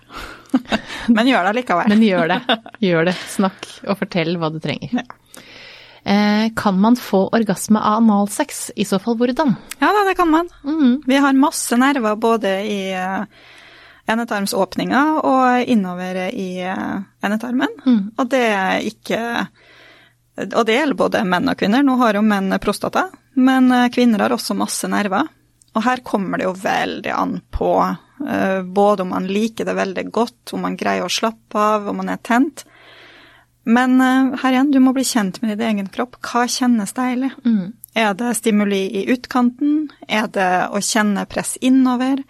Men 1.16 1.28
gjør 1.28 1.48
det 1.48 1.56
likevel. 1.62 1.88
Men 1.90 2.02
gjør 2.04 2.28
det. 2.28 2.60
Gjør 2.84 3.06
det. 3.06 3.16
Snakk 3.32 3.68
og 3.88 3.98
fortell 4.00 4.36
hva 4.38 4.52
du 4.52 4.60
trenger. 4.60 4.92
Ja. 5.00 5.04
Eh, 6.06 6.52
kan 6.56 6.80
man 6.82 6.96
få 6.96 7.28
orgasme 7.34 7.80
av 7.80 7.98
analsex? 7.98 8.72
I 8.76 8.86
så 8.86 9.00
fall 9.02 9.18
hvordan? 9.18 9.56
Ja 9.80 9.90
da, 9.90 10.04
det 10.06 10.14
kan 10.20 10.30
man. 10.30 10.50
Mm. 10.64 11.02
Vi 11.06 11.18
har 11.18 11.34
masse 11.34 11.78
nerver 11.82 12.16
både 12.16 12.52
i 12.70 12.92
eh, 12.94 13.24
endetarmsåpninga 14.06 15.02
og 15.26 15.64
innover 15.66 16.28
i 16.30 16.62
enetarmen. 16.62 17.08
endetarmen. 17.26 17.80
Mm. 17.86 18.04
Og 18.18 18.30
det 18.30 18.44
er 18.54 18.86
ikke 18.86 19.22
Og 20.54 20.66
det 20.68 20.76
gjelder 20.76 21.00
både 21.00 21.24
menn 21.24 21.48
og 21.50 21.58
kvinner. 21.58 21.84
Nå 21.84 21.96
har 21.96 22.18
jo 22.20 22.22
menn 22.22 22.54
prostata, 22.62 23.08
men 23.34 23.72
eh, 23.72 23.90
kvinner 23.90 24.20
har 24.20 24.36
også 24.36 24.54
masse 24.54 24.88
nerver. 24.92 25.26
Og 25.76 25.84
her 25.84 26.04
kommer 26.04 26.38
det 26.38 26.46
jo 26.46 26.54
veldig 26.60 27.12
an 27.16 27.40
på 27.52 27.72
eh, 27.82 28.62
både 28.62 29.04
om 29.04 29.14
man 29.16 29.26
liker 29.28 29.66
det 29.66 29.76
veldig 29.80 30.06
godt, 30.12 30.54
om 30.54 30.68
man 30.68 30.78
greier 30.78 31.08
å 31.08 31.12
slappe 31.12 31.60
av, 31.60 31.90
om 31.90 32.04
man 32.04 32.14
er 32.14 32.22
tent. 32.22 32.66
Men 33.66 34.02
eh, 34.02 34.36
her 34.42 34.54
igjen, 34.54 34.72
du 34.72 34.80
må 34.84 34.94
bli 34.94 35.04
kjent 35.06 35.42
med 35.42 35.58
din 35.58 35.68
egen 35.68 35.90
kropp. 35.94 36.20
Hva 36.24 36.46
kjennes 36.50 36.94
deilig? 36.96 37.32
Mm. 37.46 37.74
Er 37.98 38.14
det 38.18 38.36
stimuli 38.38 38.84
i 39.02 39.06
utkanten? 39.14 39.88
Er 40.08 40.28
det 40.30 40.68
å 40.70 40.82
kjenne 40.84 41.26
press 41.30 41.56
innover? 41.66 42.22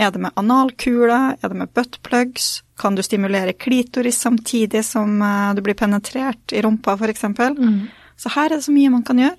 Er 0.00 0.10
det 0.10 0.22
med 0.24 0.34
analkula? 0.40 1.36
Er 1.38 1.52
det 1.52 1.60
med 1.60 1.72
buttplugs? 1.76 2.62
Kan 2.80 2.96
du 2.96 3.04
stimulere 3.06 3.52
klitoris 3.52 4.18
samtidig 4.24 4.82
som 4.88 5.22
eh, 5.22 5.54
du 5.54 5.62
blir 5.62 5.78
penetrert 5.78 6.56
i 6.56 6.64
rumpa, 6.66 6.96
f.eks.? 6.98 7.28
Mm. 7.38 7.86
Så 8.18 8.34
her 8.34 8.50
er 8.50 8.58
det 8.58 8.66
så 8.66 8.74
mye 8.74 8.90
man 8.92 9.06
kan 9.06 9.22
gjøre. 9.22 9.38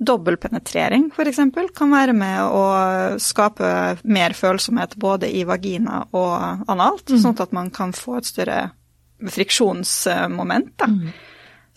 Dobbeltpenetrering, 0.00 1.10
f.eks., 1.12 1.42
kan 1.76 1.90
være 1.92 2.14
med 2.16 2.40
å 2.40 2.64
skape 3.20 3.98
mer 4.08 4.32
følsomhet 4.32 4.96
både 4.96 5.28
i 5.28 5.42
vagina 5.44 6.06
og 6.16 6.70
analt, 6.72 7.12
sånn 7.12 7.36
at 7.36 7.52
man 7.52 7.68
kan 7.74 7.92
få 7.92 8.16
et 8.16 8.30
større 8.30 8.62
friksjonsmoment. 9.28 10.72
Da. 10.80 10.88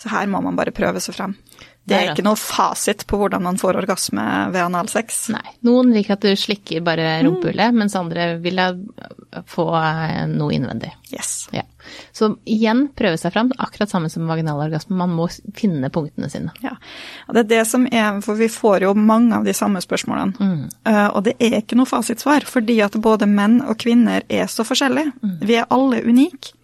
Så 0.02 0.12
her 0.12 0.28
må 0.32 0.42
man 0.44 0.58
bare 0.60 0.76
prøve 0.76 1.02
seg 1.04 1.16
frem. 1.16 1.38
Det 1.84 1.98
er 1.98 2.10
ikke 2.14 2.24
noe 2.24 2.40
fasit 2.40 3.04
på 3.10 3.18
hvordan 3.20 3.44
man 3.44 3.58
får 3.60 3.76
orgasme 3.82 4.24
ved 4.54 4.62
analsex. 4.64 5.26
Nei. 5.34 5.44
Noen 5.68 5.92
liker 5.92 6.16
at 6.16 6.24
du 6.24 6.32
slikker 6.40 6.84
bare 6.86 7.18
rumpehullet, 7.26 7.76
mens 7.76 7.96
andre 8.00 8.38
vil 8.44 8.62
få 9.52 9.66
eh, 9.82 10.22
noe 10.32 10.56
innvendig. 10.56 10.94
Yes. 11.12 11.50
Ja. 11.52 11.66
Så 12.16 12.30
igjen 12.48 12.86
prøve 12.96 13.20
seg 13.20 13.36
fram, 13.36 13.52
akkurat 13.60 13.92
samme 13.92 14.08
som 14.12 14.32
vaginal 14.32 14.64
orgasme. 14.64 14.96
Man 14.96 15.12
må 15.18 15.28
finne 15.60 15.92
punktene 15.92 16.32
sine. 16.32 16.56
Ja. 16.64 16.78
Og 17.28 17.36
det 17.36 17.44
er 17.44 17.52
det 17.52 17.62
som 17.74 17.90
er, 17.92 18.22
for 18.24 18.40
vi 18.40 18.48
får 18.48 18.88
jo 18.88 18.96
mange 18.96 19.36
av 19.42 19.48
de 19.48 19.56
samme 19.58 19.84
spørsmålene. 19.84 20.72
Eh, 20.88 21.06
og 21.10 21.26
det 21.28 21.36
er 21.44 21.60
ikke 21.60 21.80
noe 21.80 21.90
fasitsvar, 21.90 22.48
fordi 22.48 22.80
at 22.86 22.96
både 22.96 23.28
menn 23.28 23.60
og 23.60 23.76
kvinner 23.84 24.24
er 24.32 24.48
så 24.48 24.64
forskjellige. 24.68 25.18
Vi 25.44 25.60
er 25.60 25.68
alle 25.68 26.00
unike. 26.08 26.56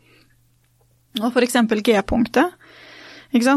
Og 1.17 1.41
eksempel 1.41 1.82
G-punktet. 1.82 2.54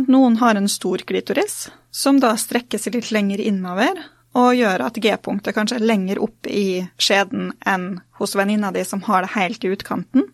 Noen 0.09 0.37
har 0.41 0.57
en 0.57 0.69
stor 0.69 1.05
klitoris, 1.09 1.71
som 1.91 2.19
da 2.21 2.35
strekker 2.37 2.81
seg 2.81 2.97
litt 2.97 3.13
lenger 3.13 3.41
innover, 3.41 4.01
og 4.33 4.55
gjør 4.57 4.87
at 4.87 4.97
G-punktet 4.97 5.55
kanskje 5.57 5.77
er 5.77 5.85
lenger 5.85 6.21
opp 6.25 6.49
i 6.49 6.83
skjeden 6.97 7.53
enn 7.69 8.01
hos 8.21 8.33
venninna 8.37 8.73
di 8.73 8.85
som 8.85 9.03
har 9.05 9.27
det 9.27 9.35
helt 9.35 9.65
i 9.65 9.73
utkanten. 9.75 10.25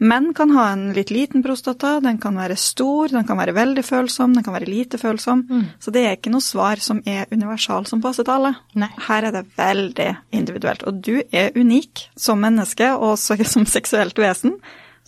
Menn 0.00 0.30
kan 0.32 0.48
ha 0.56 0.70
en 0.72 0.94
litt 0.96 1.10
liten 1.12 1.42
prostata, 1.44 1.98
den 2.00 2.16
kan 2.16 2.38
være 2.40 2.56
stor, 2.56 3.12
den 3.12 3.26
kan 3.28 3.36
være 3.36 3.52
veldig 3.52 3.82
følsom, 3.84 4.32
den 4.32 4.44
kan 4.46 4.54
være 4.56 4.70
lite 4.72 4.96
følsom. 4.96 5.42
Så 5.76 5.92
det 5.92 6.06
er 6.06 6.16
ikke 6.16 6.32
noe 6.32 6.40
svar 6.40 6.80
som 6.80 7.02
er 7.04 7.28
universal 7.28 7.84
som 7.84 8.00
passer 8.00 8.24
til 8.24 8.38
alle. 8.38 8.54
Nei. 8.80 8.88
Her 9.10 9.28
er 9.28 9.34
det 9.36 9.42
veldig 9.60 10.08
individuelt. 10.32 10.86
Og 10.88 11.02
du 11.04 11.20
er 11.20 11.52
unik 11.52 12.06
som 12.16 12.40
menneske 12.40 12.88
og 12.96 13.18
som 13.20 13.68
seksuelt 13.68 14.16
vesen, 14.16 14.56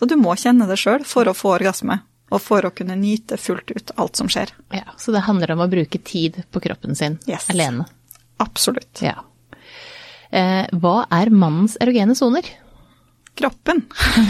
så 0.02 0.08
du 0.10 0.16
må 0.18 0.34
kjenne 0.34 0.66
det 0.66 0.74
sjøl 0.82 1.04
for 1.06 1.30
å 1.30 1.34
få 1.36 1.52
orgasme. 1.60 2.00
Og 2.32 2.40
for 2.42 2.64
å 2.64 2.72
kunne 2.74 2.96
nyte 2.98 3.36
fullt 3.38 3.70
ut 3.76 3.90
alt 4.00 4.16
som 4.18 4.26
skjer. 4.32 4.50
Ja, 4.74 4.88
så 4.98 5.12
det 5.14 5.20
handler 5.28 5.52
om 5.54 5.60
å 5.62 5.68
bruke 5.70 6.00
tid 6.02 6.40
på 6.50 6.62
kroppen 6.64 6.96
sin 6.98 7.18
Yes. 7.28 7.46
alene. 7.52 7.84
Absolutt. 8.42 9.02
Ja. 9.04 9.18
Eh, 10.32 10.64
hva 10.72 11.04
er 11.12 11.28
mannens 11.30 11.76
erogene 11.80 12.16
soner? 12.16 12.48
Kroppen. 13.36 13.82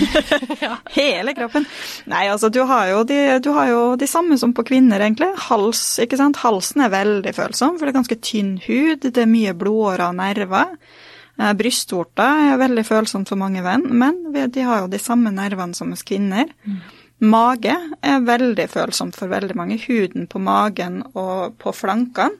Hele 0.98 1.32
kroppen. 1.38 1.64
Nei, 2.10 2.24
altså 2.30 2.50
du 2.52 2.60
har, 2.68 2.88
jo 2.90 3.04
de, 3.06 3.20
du 3.42 3.48
har 3.54 3.70
jo 3.70 3.80
de 3.98 4.06
samme 4.10 4.36
som 4.38 4.52
på 4.54 4.64
kvinner, 4.66 5.00
egentlig. 5.02 5.30
Hals, 5.48 5.80
ikke 6.02 6.18
sant. 6.20 6.42
Halsen 6.42 6.82
er 6.84 6.92
veldig 6.92 7.32
følsom, 7.38 7.78
for 7.78 7.86
det 7.86 7.94
er 7.94 8.00
ganske 8.00 8.18
tynn 8.22 8.56
hud. 8.66 9.06
Det 9.08 9.22
er 9.24 9.30
mye 9.30 9.54
blodårer 9.58 10.08
og 10.10 10.18
nerver. 10.18 10.74
Eh, 11.40 11.52
Brystvorta 11.58 12.26
er 12.52 12.60
veldig 12.60 12.84
følsomt 12.86 13.28
for 13.28 13.40
mange 13.40 13.62
venn, 13.64 13.86
men 13.88 14.32
de 14.32 14.66
har 14.66 14.82
jo 14.82 14.90
de 14.92 14.98
samme 14.98 15.32
nervene 15.34 15.74
som 15.74 15.90
hos 15.94 16.04
kvinner. 16.06 16.50
Mage 17.22 17.74
er 18.02 18.24
veldig 18.26 18.66
følsomt 18.68 19.14
for 19.14 19.30
veldig 19.30 19.54
mange. 19.54 19.78
Huden 19.78 20.26
på 20.26 20.40
magen 20.42 21.02
og 21.14 21.54
på 21.62 21.70
flankene 21.72 22.34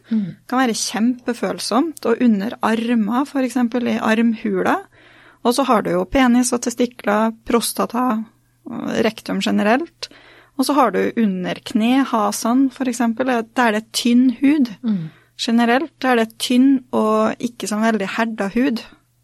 kan 0.48 0.59
være 0.59 0.74
kjempefølsomt, 0.74 2.05
og 2.05 2.20
under 2.20 2.57
armer, 2.62 3.22
f.eks. 3.24 3.57
i 3.57 3.98
armhula. 4.02 4.81
Og 5.44 5.55
så 5.55 5.62
har 5.66 5.83
du 5.83 5.90
jo 5.90 6.05
penis 6.05 6.52
og 6.52 6.62
testikler, 6.62 7.33
prostata, 7.46 8.24
rektum 9.07 9.40
generelt. 9.40 10.09
Og 10.59 10.66
så 10.66 10.74
har 10.74 10.90
du 10.90 11.12
under 11.16 11.55
knehasene, 11.64 12.70
f.eks., 12.70 12.98
der 12.98 13.44
det 13.55 13.64
er 13.64 13.81
tynn 13.92 14.31
hud. 14.40 14.74
Generelt 15.42 16.05
er 16.07 16.20
det 16.20 16.28
tynn 16.42 16.76
og 16.94 17.40
ikke 17.42 17.66
sånn 17.70 17.83
veldig 17.83 18.09
herda 18.16 18.46
hud, 18.55 18.83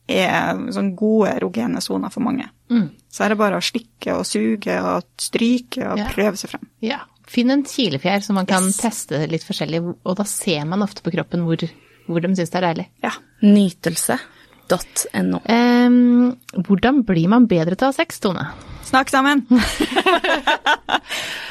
er 0.08 0.56
sånn 0.72 0.94
gode 0.96 1.34
erogene 1.36 1.82
soner 1.84 2.10
for 2.10 2.24
mange. 2.24 2.48
Mm. 2.72 2.88
Så 3.12 3.24
er 3.24 3.32
det 3.32 3.38
bare 3.40 3.58
å 3.60 3.64
slikke 3.64 4.16
og 4.16 4.24
suge 4.28 4.78
og 4.82 5.04
stryke 5.20 5.84
og 5.84 6.00
yeah. 6.00 6.10
prøve 6.14 6.40
seg 6.40 6.54
frem. 6.54 6.64
Ja. 6.84 7.02
Finn 7.28 7.52
en 7.52 7.62
kilefjær 7.68 8.24
som 8.24 8.38
man 8.40 8.48
kan 8.48 8.64
Yes. 8.64 8.80
teste 8.80 9.20
litt 9.28 9.44
forskjellig, 9.44 9.82
og 9.84 10.16
da 10.16 10.24
ser 10.24 10.64
man 10.64 10.82
ofte 10.84 11.04
på 11.04 11.12
kroppen 11.12 11.44
hvor, 11.44 11.60
hvor 12.08 12.24
de 12.24 12.32
syns 12.34 12.50
det 12.54 12.58
er 12.62 12.66
deilig. 12.70 12.86
Ja. 13.04 13.12
Nytelse.no. 13.44 15.42
Um, 15.44 16.36
hvordan 16.64 17.04
blir 17.08 17.28
man 17.28 17.46
bedre 17.50 17.76
til 17.76 17.88
å 17.88 17.92
ha 17.92 17.96
sex, 17.96 18.20
Tone? 18.24 18.48
Snakk 18.88 19.10
sammen! 19.12 19.44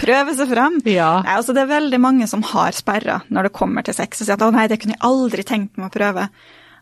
Prøve 0.01 0.35
seg 0.37 0.51
frem. 0.51 0.79
Ja. 0.89 1.09
Nei, 1.25 1.35
altså 1.39 1.55
det 1.55 1.65
er 1.65 1.73
veldig 1.75 1.99
mange 2.01 2.27
som 2.29 2.45
har 2.53 2.75
sperra 2.77 3.21
når 3.33 3.49
det 3.49 3.55
kommer 3.57 3.85
til 3.85 3.97
sex, 3.97 4.21
og 4.21 4.29
sier 4.29 4.37
at 4.37 4.45
å 4.45 4.53
nei, 4.55 4.67
det 4.71 4.79
kunne 4.81 4.97
jeg 4.97 5.05
aldri 5.05 5.45
tenkt 5.47 5.77
meg 5.77 5.91
å 5.91 5.97
prøve. 5.97 6.29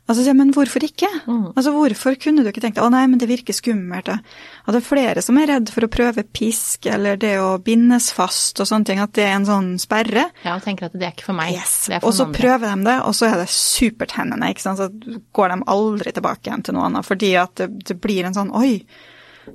Altså, 0.05 0.21
ja, 0.21 0.35
men 0.37 0.51
hvorfor 0.53 0.83
ikke? 0.85 1.07
Altså, 1.25 1.71
Hvorfor 1.73 2.13
kunne 2.21 2.43
du 2.45 2.51
ikke 2.51 2.61
tenkt 2.61 2.77
å 2.77 2.91
nei, 2.93 3.07
men 3.09 3.17
det 3.17 3.25
virker 3.25 3.55
skummelt? 3.57 4.11
Og 4.13 4.75
det 4.75 4.77
er 4.77 4.85
flere 4.85 5.23
som 5.25 5.39
er 5.41 5.49
redd 5.49 5.71
for 5.73 5.87
å 5.87 5.89
prøve 5.89 6.21
pisk 6.29 6.85
eller 6.93 7.17
det 7.17 7.31
å 7.41 7.55
bindes 7.65 8.11
fast 8.13 8.61
og 8.61 8.69
sånne 8.69 8.85
ting, 8.85 9.01
at 9.01 9.15
det 9.17 9.25
er 9.25 9.33
en 9.39 9.47
sånn 9.49 9.71
sperre. 9.81 10.27
Ja, 10.45 10.59
og 10.59 10.61
tenker 10.67 10.91
at 10.91 10.93
det 10.93 11.07
er 11.09 11.15
ikke 11.15 11.31
for 11.31 11.39
meg. 11.39 11.55
Yes. 11.57 11.73
Det 11.89 11.97
er 11.97 12.05
for 12.05 12.11
Og 12.11 12.19
så 12.19 12.27
prøver 12.29 12.69
de 12.69 12.85
det, 12.85 12.99
og 13.01 13.17
så 13.17 13.31
er 13.31 13.41
det 13.41 13.49
supertennende. 13.55 14.51
ikke 14.53 14.67
sant. 14.67 14.83
Så 14.83 15.17
går 15.33 15.55
de 15.55 15.59
aldri 15.73 16.13
tilbake 16.13 16.51
igjen 16.51 16.67
til 16.69 16.77
noe 16.77 16.85
annet, 16.91 17.09
fordi 17.09 17.33
at 17.41 17.57
det, 17.63 17.71
det 17.89 17.97
blir 18.05 18.29
en 18.29 18.37
sånn 18.37 18.53
oi, 18.61 18.75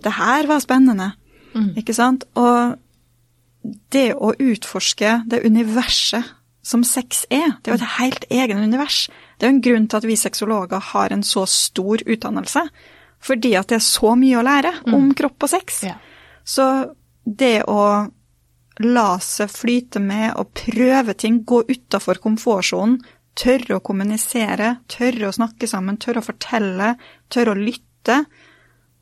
det 0.03 0.13
her 0.17 0.47
var 0.51 0.63
spennende. 0.63 1.13
Mm. 1.55 1.73
Ikke 1.81 1.95
sant. 1.97 2.27
Og 2.39 2.77
det 3.93 4.13
å 4.15 4.33
utforske 4.39 5.21
det 5.31 5.43
universet 5.45 6.37
som 6.63 6.85
sex 6.85 7.25
er, 7.33 7.57
det 7.61 7.71
er 7.71 7.75
jo 7.75 7.81
et 7.81 7.97
helt 7.99 8.25
egen 8.31 8.63
univers. 8.63 9.09
Det 9.37 9.47
er 9.47 9.51
jo 9.51 9.57
en 9.57 9.65
grunn 9.65 9.89
til 9.89 10.01
at 10.01 10.07
vi 10.09 10.17
sexologer 10.21 10.83
har 10.93 11.13
en 11.13 11.25
så 11.27 11.47
stor 11.49 12.05
utdannelse. 12.05 12.67
Fordi 13.21 13.55
at 13.59 13.69
det 13.73 13.81
er 13.81 13.85
så 13.85 14.15
mye 14.17 14.39
å 14.41 14.45
lære 14.47 14.73
om 14.97 15.11
kropp 15.17 15.49
og 15.49 15.53
sex. 15.53 15.83
Mm. 15.85 15.91
Ja. 15.91 15.97
Så 16.45 16.67
det 17.25 17.57
å 17.69 17.83
la 18.81 19.09
seg 19.21 19.51
flyte 19.53 20.01
med 20.01 20.33
og 20.41 20.55
prøve 20.57 21.15
ting, 21.19 21.43
gå 21.45 21.63
utafor 21.69 22.21
komfortsonen, 22.23 23.01
tørre 23.41 23.79
å 23.79 23.85
kommunisere, 23.85 24.79
tørre 24.91 25.29
å 25.29 25.35
snakke 25.37 25.69
sammen, 25.71 25.99
tørre 26.01 26.23
å 26.23 26.27
fortelle, 26.27 26.95
tørre 27.33 27.55
å 27.55 27.61
lytte, 27.61 28.25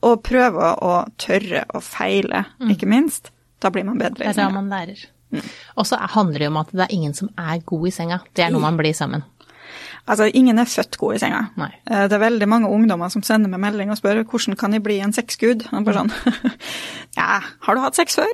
og 0.02 0.22
prøve 0.22 0.72
å 0.84 0.92
tørre 1.18 1.64
å 1.74 1.80
feile, 1.82 2.44
ikke 2.70 2.87
minst, 2.87 3.30
da 3.61 3.70
blir 3.74 3.84
man 3.84 3.98
bedre 3.98 4.14
Mm. 4.14 4.18
Det 4.18 4.28
er 4.30 4.44
da 4.44 4.50
man 4.50 4.68
lærer. 4.70 5.06
Og 5.76 5.84
så 5.87 5.98
handler 6.14 6.38
det 6.38 6.48
om 6.48 6.56
at 6.56 6.70
det 6.72 6.87
er 6.87 6.94
ingen 6.94 7.14
som 7.14 7.28
er 7.37 7.58
god 7.66 7.88
i 7.88 7.90
senga. 7.90 8.20
Det 8.34 8.44
er 8.46 8.50
noe 8.54 8.61
man 8.62 8.76
blir 8.78 8.94
sammen. 8.94 9.24
Altså, 10.08 10.24
ingen 10.32 10.56
er 10.58 10.64
født 10.64 10.96
god 10.96 11.14
i 11.14 11.18
senga. 11.20 11.50
Nei. 11.61 11.68
Eh, 11.90 12.06
Det 12.08 12.12
er 12.16 12.22
veldig 12.30 12.46
mange 12.48 12.70
ungdommer 12.72 13.11
som 13.12 13.20
sender 13.22 13.50
meg 13.52 13.61
melding 13.61 13.90
og 13.90 13.98
spør 13.98 14.22
hvordan 14.24 14.56
kan 14.56 14.72
jeg 14.72 14.82
bli 14.82 15.00
en 15.04 15.12
sexgud? 15.12 15.66
Og 15.72 15.84
bare 15.84 15.98
sånn, 16.06 16.12
ja, 17.18 17.40
har 17.66 17.74
du 17.74 17.80
hatt 17.82 17.98
sex 17.98 18.16
før? 18.16 18.32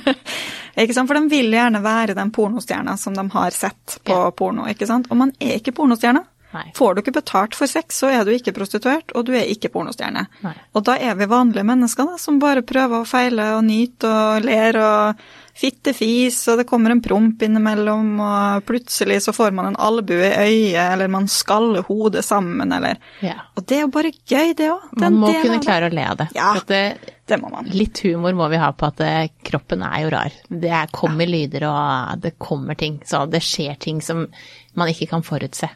ikke 0.80 0.94
sant, 0.96 1.10
for 1.10 1.18
de 1.18 1.28
vil 1.28 1.52
gjerne 1.52 1.82
være 1.84 2.14
den 2.16 2.30
pornostjerna 2.32 2.96
som 2.96 3.12
de 3.18 3.26
har 3.34 3.50
sett 3.56 3.98
på 4.06 4.16
Ja. 4.16 4.30
porno, 4.30 4.64
ikke 4.70 4.86
sant? 4.88 5.10
Og 5.10 5.18
man 5.20 5.32
er 5.40 5.58
ikke 5.58 5.74
pornostjerne. 5.76 6.24
Nei. 6.52 6.66
Får 6.76 6.94
du 6.94 7.02
ikke 7.02 7.14
betalt 7.16 7.56
for 7.56 7.70
sex, 7.70 8.00
så 8.02 8.10
er 8.12 8.26
du 8.28 8.32
ikke 8.34 8.52
prostituert, 8.56 9.12
og 9.16 9.24
du 9.28 9.32
er 9.36 9.48
ikke 9.48 9.70
pornostjerne. 9.72 10.26
Nei. 10.44 10.54
Og 10.76 10.84
da 10.84 10.98
er 11.00 11.16
vi 11.16 11.28
vanlige 11.30 11.64
mennesker 11.68 12.10
da, 12.10 12.18
som 12.20 12.40
bare 12.42 12.64
prøver 12.66 13.00
å 13.00 13.08
feile 13.08 13.54
og 13.56 13.64
nyte 13.68 14.10
og 14.10 14.44
ler 14.44 14.78
og 14.82 15.22
fittefis, 15.56 16.38
og 16.48 16.60
det 16.62 16.66
kommer 16.68 16.94
en 16.94 17.02
promp 17.04 17.42
innimellom, 17.44 18.12
og 18.24 18.66
plutselig 18.68 19.20
så 19.26 19.34
får 19.36 19.52
man 19.56 19.70
en 19.70 19.80
albue 19.80 20.28
i 20.28 20.46
øyet, 20.72 20.80
eller 20.86 21.12
man 21.12 21.28
skaller 21.28 21.84
hodet 21.88 22.24
sammen, 22.24 22.72
eller 22.72 23.00
Ja. 23.20 23.38
Og 23.56 23.66
det 23.66 23.76
er 23.76 23.84
jo 23.86 23.92
bare 23.92 24.12
gøy, 24.12 24.54
det 24.56 24.70
òg. 24.72 24.86
Man 25.00 25.18
må 25.20 25.32
kunne 25.42 25.60
klare 25.62 25.90
å 25.90 25.94
le 25.94 26.06
av 26.08 26.16
det. 26.22 26.28
Ja. 26.36 26.54
For 26.56 26.68
det, 26.68 27.11
Det 27.26 27.38
må 27.38 27.48
man. 27.52 27.68
litt 27.70 28.00
humor 28.02 28.34
må 28.34 28.48
vi 28.50 28.58
ha 28.58 28.72
på 28.74 28.88
at 28.90 29.00
eh, 29.06 29.30
kroppen 29.46 29.84
er 29.86 30.00
jo 30.02 30.12
rar. 30.12 30.38
Det 30.48 30.80
kommer 30.90 31.12
kommer 31.12 31.26
lyder 31.26 31.66
og 31.68 32.20
det 32.20 32.38
kommer 32.38 32.74
ting. 32.74 33.02
Så 33.04 33.26
det 33.26 33.42
skjer 33.42 33.74
ting 33.78 34.00
som 34.02 34.26
man 34.74 34.88
ikke 34.88 35.06
kan 35.10 35.22
forutse. 35.22 35.68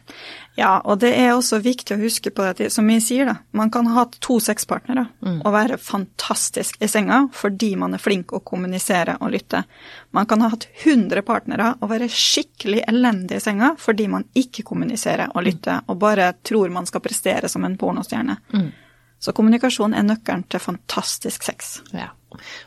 Ja, 0.57 0.79
og 0.83 0.99
det 0.99 1.11
er 1.13 1.35
også 1.35 1.59
viktig 1.61 1.95
å 1.95 2.01
huske 2.01 2.31
på 2.33 2.47
det, 2.57 2.71
som 2.73 2.87
vi 2.89 2.97
sier, 3.01 3.27
da. 3.29 3.35
Man 3.53 3.69
kan 3.69 3.87
ha 3.93 4.07
to 4.19 4.39
sexpartnere 4.41 5.05
og 5.43 5.51
være 5.53 5.77
fantastisk 5.77 6.81
i 6.81 6.89
senga 6.89 7.27
fordi 7.33 7.75
man 7.77 7.93
er 7.93 8.01
flink 8.01 8.33
å 8.33 8.41
kommunisere 8.41 9.19
og 9.21 9.35
lytte. 9.35 9.63
Man 10.17 10.25
kan 10.25 10.41
ha 10.41 10.49
hatt 10.49 10.67
100 10.83 11.21
partnere 11.27 11.75
og 11.79 11.91
være 11.91 12.09
skikkelig 12.09 12.81
elendig 12.89 13.37
i 13.37 13.45
senga 13.45 13.75
fordi 13.77 14.09
man 14.09 14.25
ikke 14.33 14.65
kommuniserer 14.65 15.35
og 15.35 15.45
lytter, 15.45 15.85
og 15.87 16.01
bare 16.01 16.33
tror 16.41 16.73
man 16.73 16.89
skal 16.89 17.05
prestere 17.05 17.49
som 17.51 17.65
en 17.65 17.77
pornostjerne. 17.77 18.39
Så 19.19 19.33
kommunikasjon 19.33 19.95
er 19.97 20.05
nøkkelen 20.05 20.45
til 20.51 20.61
fantastisk 20.61 21.47
sex. 21.47 21.79
Ja. 21.95 22.11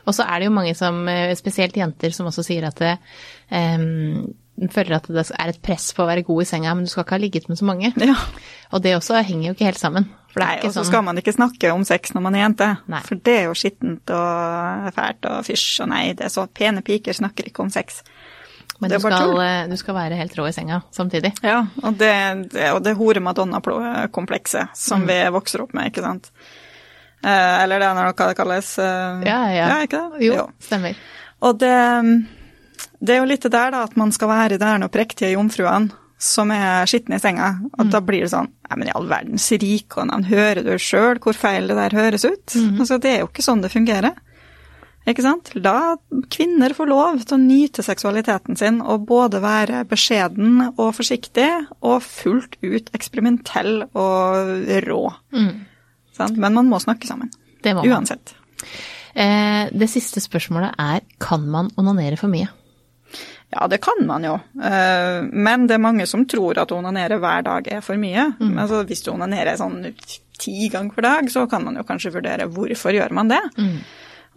Og 0.05 0.15
så 0.15 0.25
er 0.27 0.41
det 0.41 0.49
jo 0.49 0.55
mange 0.55 0.75
som, 0.75 1.07
eh, 1.07 1.35
spesielt 1.39 1.77
jenter, 1.77 2.11
som 2.11 2.27
også 2.27 2.43
sier 2.43 2.67
at 2.67 2.79
det, 2.81 2.97
um, 3.51 4.33
føler 4.69 4.97
at 4.97 5.07
det 5.07 5.23
er 5.31 5.49
et 5.49 5.61
press 5.63 5.93
på 5.95 6.03
å 6.03 6.09
være 6.09 6.25
god 6.27 6.43
i 6.43 6.45
senga, 6.49 6.73
men 6.75 6.85
du 6.85 6.91
skal 6.91 7.05
ikke 7.05 7.15
ha 7.15 7.21
ligget 7.23 7.47
med 7.49 7.57
så 7.57 7.65
mange. 7.65 7.93
Ja. 8.11 8.17
Og 8.71 8.81
det 8.83 8.95
også 8.95 9.23
henger 9.23 9.49
jo 9.49 9.53
ikke 9.55 9.69
helt 9.69 9.79
sammen. 9.79 10.09
Nei, 10.39 10.59
og 10.61 10.69
så 10.69 10.79
sånn 10.79 10.87
skal 10.87 11.03
man 11.03 11.17
ikke 11.19 11.33
snakke 11.35 11.73
om 11.73 11.83
sex 11.83 12.13
når 12.15 12.23
man 12.23 12.35
er 12.37 12.45
jente, 12.45 12.67
Nei. 12.91 13.01
for 13.03 13.19
det 13.19 13.33
er 13.35 13.49
jo 13.49 13.55
skittent 13.57 14.13
og 14.15 14.91
fælt 14.95 15.27
og 15.27 15.41
fysj 15.43 15.81
og 15.83 15.89
nei, 15.91 16.03
det 16.15 16.23
er 16.23 16.31
så 16.31 16.45
pene 16.47 16.83
piker 16.87 17.17
snakker 17.17 17.49
ikke 17.49 17.65
om 17.65 17.71
sex. 17.73 17.99
Men 18.81 18.89
det 18.89 18.97
du 18.97 19.05
skal, 19.05 19.35
eh, 19.45 19.67
du 19.69 19.75
skal 19.77 19.95
være 19.95 20.17
helt 20.17 20.33
rå 20.39 20.47
i 20.49 20.53
senga 20.55 20.81
samtidig. 20.91 21.31
Ja, 21.45 21.59
og 21.83 21.97
det, 22.01 22.13
det, 22.51 22.71
og 22.73 22.81
det 22.83 22.95
hore-madonna-komplekset 22.97 24.71
Mm. 24.71 24.75
som 24.75 25.05
vi 25.07 25.19
vokser 25.29 25.61
opp 25.61 25.73
med, 25.77 25.91
ikke 25.91 26.01
sant. 26.05 26.31
Eh, 27.23 27.63
eller 27.63 27.79
det 27.79 27.87
er 27.87 28.13
hva 28.13 28.27
det 28.31 28.37
kalles. 28.37 28.77
eh, 28.79 29.21
Ja, 29.27 29.39
ja. 29.53 29.67
ja 29.69 29.81
ikke 29.85 30.01
det? 30.17 30.25
Jo, 30.25 30.47
stemmer. 30.59 30.95
Og 31.41 31.59
det, 31.61 31.75
det 33.01 33.15
er 33.15 33.19
jo 33.21 33.29
litt 33.29 33.41
det 33.45 33.51
der, 33.53 33.71
da, 33.71 33.83
at 33.83 33.95
man 33.97 34.11
skal 34.11 34.29
være 34.29 34.57
der 34.61 34.77
når 34.81 34.89
prektige 34.93 35.33
jomfruene 35.35 35.91
som 36.21 36.51
er 36.53 36.85
skitne 36.85 37.17
i 37.17 37.19
senga. 37.21 37.51
Og 37.79 37.89
da 37.89 37.99
blir 38.01 38.21
det 38.25 38.29
sånn 38.33 38.49
Nei, 38.71 38.77
men 38.77 38.87
i 38.87 38.91
all 38.95 39.07
verdens 39.09 39.49
rike 39.59 39.97
og 39.99 40.25
hører 40.29 40.63
du 40.63 40.77
sjøl 40.79 41.17
hvor 41.19 41.33
feil 41.35 41.67
det 41.67 41.75
der 41.75 41.89
høres 41.97 42.23
ut? 42.23 42.53
Altså, 42.79 42.97
det 43.01 43.09
er 43.11 43.19
jo 43.19 43.27
ikke 43.27 43.43
sånn 43.43 43.61
det 43.61 43.71
fungerer. 43.73 44.13
Ikke 45.09 45.23
sant? 45.25 45.49
La 45.57 45.95
kvinner 46.29 46.75
få 46.77 46.85
lov 46.85 47.23
til 47.25 47.33
å 47.37 47.41
nyte 47.41 47.81
seksualiteten 47.85 48.57
sin 48.59 48.81
og 48.85 49.07
både 49.09 49.39
være 49.41 49.81
beskjeden 49.89 50.59
og 50.75 50.91
forsiktig 50.93 51.47
og 51.81 52.03
fullt 52.05 52.59
ut 52.61 52.91
eksperimentell 52.93 53.87
og 53.97 54.67
rå. 54.85 55.01
Sant? 56.13 56.37
Men 56.37 56.53
man 56.53 56.69
må 56.69 56.77
snakke 56.83 57.09
sammen. 57.09 57.31
Det 57.65 57.73
må 57.73 57.81
man. 57.85 57.95
Uansett. 58.03 58.35
Eh, 59.17 59.69
det 59.73 59.89
siste 59.91 60.21
spørsmålet 60.23 60.77
er 60.79 61.01
kan 61.19 61.47
man 61.49 61.71
onanere 61.81 62.19
for 62.19 62.29
mye? 62.31 62.47
Ja, 63.51 63.65
det 63.67 63.81
kan 63.83 64.05
man 64.07 64.23
jo. 64.23 64.37
Eh, 64.63 65.25
Men 65.33 65.65
det 65.67 65.75
er 65.75 65.83
mange 65.83 66.05
som 66.07 66.23
tror 66.29 66.61
at 66.61 66.71
å 66.71 66.77
onanere 66.79 67.17
hver 67.19 67.41
dag 67.43 67.67
er 67.67 67.81
for 67.83 67.97
mye. 67.99 68.29
Men 68.39 68.61
altså, 68.63 68.85
hvis 68.87 69.01
du 69.03 69.11
onanerer 69.11 69.57
sånn 69.59 69.81
ti 70.39 70.69
ganger 70.71 70.93
per 70.95 71.01
dag, 71.09 71.27
så 71.33 71.43
kan 71.49 71.65
man 71.65 71.75
jo 71.75 71.83
kanskje 71.83 72.13
vurdere 72.13 72.47
hvorfor 72.47 72.95
gjør 72.95 73.11
man 73.17 73.27
det. 73.33 73.41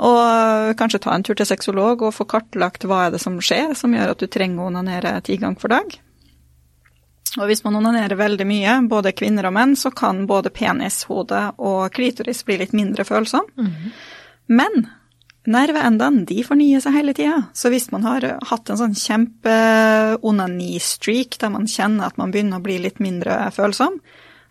Og 0.02 0.74
kanskje 0.78 1.04
ta 1.04 1.12
en 1.14 1.22
tur 1.22 1.36
til 1.38 1.46
sexolog 1.46 2.02
og 2.02 2.14
få 2.16 2.26
kartlagt 2.26 2.86
hva 2.88 3.06
er 3.06 3.14
det 3.14 3.20
som 3.22 3.36
skjer 3.38 3.76
som 3.78 3.94
gjør 3.94 4.14
at 4.14 4.22
du 4.22 4.26
trenger 4.26 4.64
å 4.64 4.70
onanere 4.72 5.20
ti 5.26 5.36
ganger 5.38 5.60
for 5.62 5.70
dag. 5.70 5.94
Og 7.38 7.46
hvis 7.50 7.64
man 7.64 7.76
onanerer 7.80 8.16
veldig 8.18 8.46
mye, 8.46 8.88
både 8.90 9.12
kvinner 9.16 9.46
og 9.48 9.54
menn, 9.56 9.72
så 9.78 9.90
kan 9.94 10.26
både 10.30 10.50
penis, 10.54 11.04
hode 11.10 11.40
og 11.58 11.92
klitoris 11.94 12.44
bli 12.46 12.56
litt 12.62 12.74
mindre 12.76 13.04
følsom. 13.06 13.44
Men 14.46 14.86
nerveendene 15.50 16.24
de 16.28 16.44
fornyer 16.46 16.80
seg 16.80 16.92
hele 16.96 17.12
tida. 17.16 17.42
Så 17.52 17.68
hvis 17.72 17.90
man 17.92 18.02
har 18.06 18.20
hatt 18.50 18.70
en 18.70 18.78
sånn 18.80 18.94
kjempe-onani-streak 18.98 21.38
der 21.42 21.50
man 21.52 21.66
kjenner 21.70 22.06
at 22.08 22.18
man 22.20 22.30
begynner 22.34 22.58
å 22.60 22.64
bli 22.64 22.76
litt 22.86 22.98
mindre 23.02 23.32
følsom, 23.54 23.94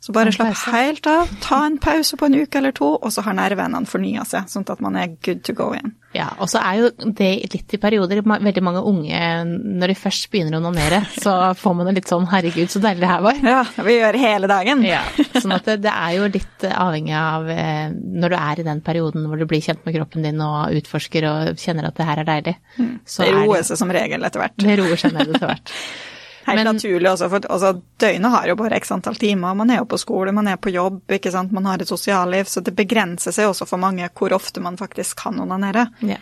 så 0.03 0.11
bare 0.11 0.33
slapp 0.35 0.65
helt 0.73 1.07
av, 1.07 1.29
ta 1.39 1.61
en 1.63 1.77
pause 1.79 2.17
på 2.19 2.27
en 2.27 2.33
uke 2.41 2.59
eller 2.59 2.73
to, 2.75 2.89
og 2.99 3.11
så 3.15 3.23
har 3.23 3.37
nerveendene 3.37 3.87
fornya 3.87 4.25
seg, 4.27 4.49
sånn 4.51 4.65
at 4.67 4.81
man 4.83 4.97
er 4.99 5.13
good 5.23 5.45
to 5.47 5.55
go 5.55 5.69
igjen. 5.71 5.93
Ja, 6.13 6.25
og 6.43 6.49
så 6.51 6.59
er 6.59 6.81
jo 6.81 6.89
det 7.17 7.29
litt 7.53 7.73
i 7.73 7.79
perioder. 7.81 8.19
Veldig 8.21 8.63
mange 8.67 8.83
unge, 8.85 9.21
når 9.47 9.93
de 9.93 9.95
først 9.97 10.27
begynner 10.33 10.57
å 10.57 10.59
onanere, 10.59 10.99
så 11.23 11.37
får 11.55 11.77
man 11.79 11.87
det 11.87 11.95
litt 12.01 12.11
sånn 12.11 12.27
herregud, 12.29 12.67
så 12.69 12.83
deilig 12.83 13.05
det 13.05 13.13
her 13.13 13.23
var. 13.23 13.39
Ja, 13.47 13.63
vi 13.87 13.95
gjør 13.95 14.19
hele 14.25 14.51
dagen. 14.51 14.83
Ja, 14.85 15.01
sånn 15.39 15.55
at 15.55 15.71
det, 15.71 15.79
det 15.87 15.93
er 15.95 16.17
jo 16.19 16.29
litt 16.35 16.67
avhengig 16.67 17.15
av 17.17 17.47
eh, 17.55 17.87
når 17.95 18.35
du 18.35 18.39
er 18.41 18.59
i 18.59 18.67
den 18.67 18.83
perioden 18.83 19.29
hvor 19.29 19.39
du 19.39 19.47
blir 19.47 19.63
kjent 19.63 19.87
med 19.87 19.95
kroppen 19.95 20.27
din 20.27 20.43
og 20.43 20.81
utforsker 20.83 21.29
og 21.31 21.63
kjenner 21.63 21.87
at 21.87 21.95
det 21.95 22.09
her 22.11 22.25
er 22.25 22.33
deilig. 22.33 22.59
Så 23.07 23.23
det 23.23 23.31
er 23.31 23.39
roer 23.39 23.63
seg 23.71 23.79
som 23.79 23.95
regel 23.95 24.27
etter 24.27 24.43
hvert. 24.43 24.59
Det 24.59 24.77
roer 24.83 24.99
seg 24.99 25.15
ned 25.15 25.31
etter 25.31 25.47
hvert. 25.53 25.73
Helt 26.45 26.59
Men- 26.59 26.75
naturlig 26.75 27.09
også, 27.09 27.29
for 27.29 27.39
altså, 27.49 27.81
døgnet 27.99 28.31
har 28.31 28.47
jo 28.47 28.55
bare 28.59 28.79
x 28.81 28.91
antall 28.91 29.15
timer. 29.15 29.55
Man 29.55 29.69
er 29.69 29.77
jo 29.77 29.85
på 29.85 29.97
skole, 29.97 30.31
man 30.35 30.47
er 30.47 30.57
på 30.57 30.73
jobb, 30.73 31.01
ikke 31.11 31.31
sant? 31.31 31.51
man 31.51 31.65
har 31.65 31.81
et 31.81 31.87
sosialliv, 31.87 32.45
så 32.45 32.61
det 32.63 32.75
begrenser 32.75 33.31
seg 33.31 33.47
også 33.47 33.67
for 33.67 33.77
mange 33.77 34.09
hvor 34.13 34.33
ofte 34.35 34.59
man 34.61 34.77
faktisk 34.77 35.23
kan 35.23 35.39
onanere. 35.39 35.87
Ja. 36.01 36.17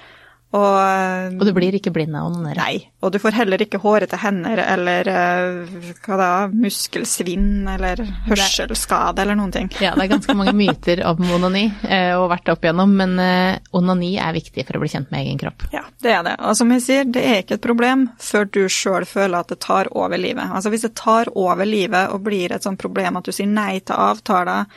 Og, 0.51 1.37
Og 1.39 1.45
du 1.47 1.53
blir 1.55 1.75
ikke 1.77 1.93
blind 1.95 2.15
av 2.17 2.25
å 2.27 2.31
onanere. 2.31 2.59
Nei. 2.59 2.89
Og 3.01 3.13
du 3.13 3.17
får 3.23 3.37
heller 3.37 3.61
ikke 3.63 3.79
hårete 3.79 4.19
hender 4.19 4.59
eller 4.59 5.07
eh, 5.07 5.77
hva 6.03 6.17
da, 6.19 6.31
muskelsvinn 6.51 7.69
eller 7.71 8.03
hørselsskade 8.27 9.23
eller 9.23 9.39
noen 9.39 9.53
ting. 9.55 9.71
Ja, 9.79 9.93
det 9.95 10.05
er 10.05 10.11
ganske 10.17 10.35
mange 10.35 10.55
myter 10.63 11.03
om 11.07 11.23
onani 11.37 11.69
eh, 11.87 12.11
og 12.19 12.27
vært 12.33 12.51
opp 12.51 12.67
igjennom, 12.67 12.97
men 12.99 13.15
eh, 13.23 13.61
onani 13.79 14.17
er 14.19 14.35
viktig 14.35 14.67
for 14.67 14.77
å 14.77 14.83
bli 14.83 14.91
kjent 14.91 15.11
med 15.13 15.23
egen 15.23 15.39
kropp. 15.39 15.69
Ja, 15.71 15.85
det 16.03 16.15
er 16.17 16.27
det. 16.27 16.35
Og 16.43 16.59
som 16.59 16.75
jeg 16.75 16.83
sier, 16.83 17.07
det 17.07 17.23
er 17.23 17.43
ikke 17.45 17.57
et 17.61 17.65
problem 17.65 18.09
før 18.19 18.51
du 18.51 18.63
sjøl 18.67 19.07
føler 19.07 19.39
at 19.39 19.55
det 19.55 19.61
tar 19.63 19.91
over 19.95 20.19
livet. 20.19 20.51
Altså 20.51 20.73
hvis 20.73 20.83
det 20.89 20.97
tar 20.99 21.31
over 21.31 21.67
livet 21.67 22.11
og 22.11 22.27
blir 22.27 22.51
et 22.51 22.67
sånt 22.67 22.81
problem 22.81 23.21
at 23.21 23.29
du 23.29 23.31
sier 23.35 23.47
nei 23.47 23.79
til 23.79 23.95
avtaler 23.95 24.67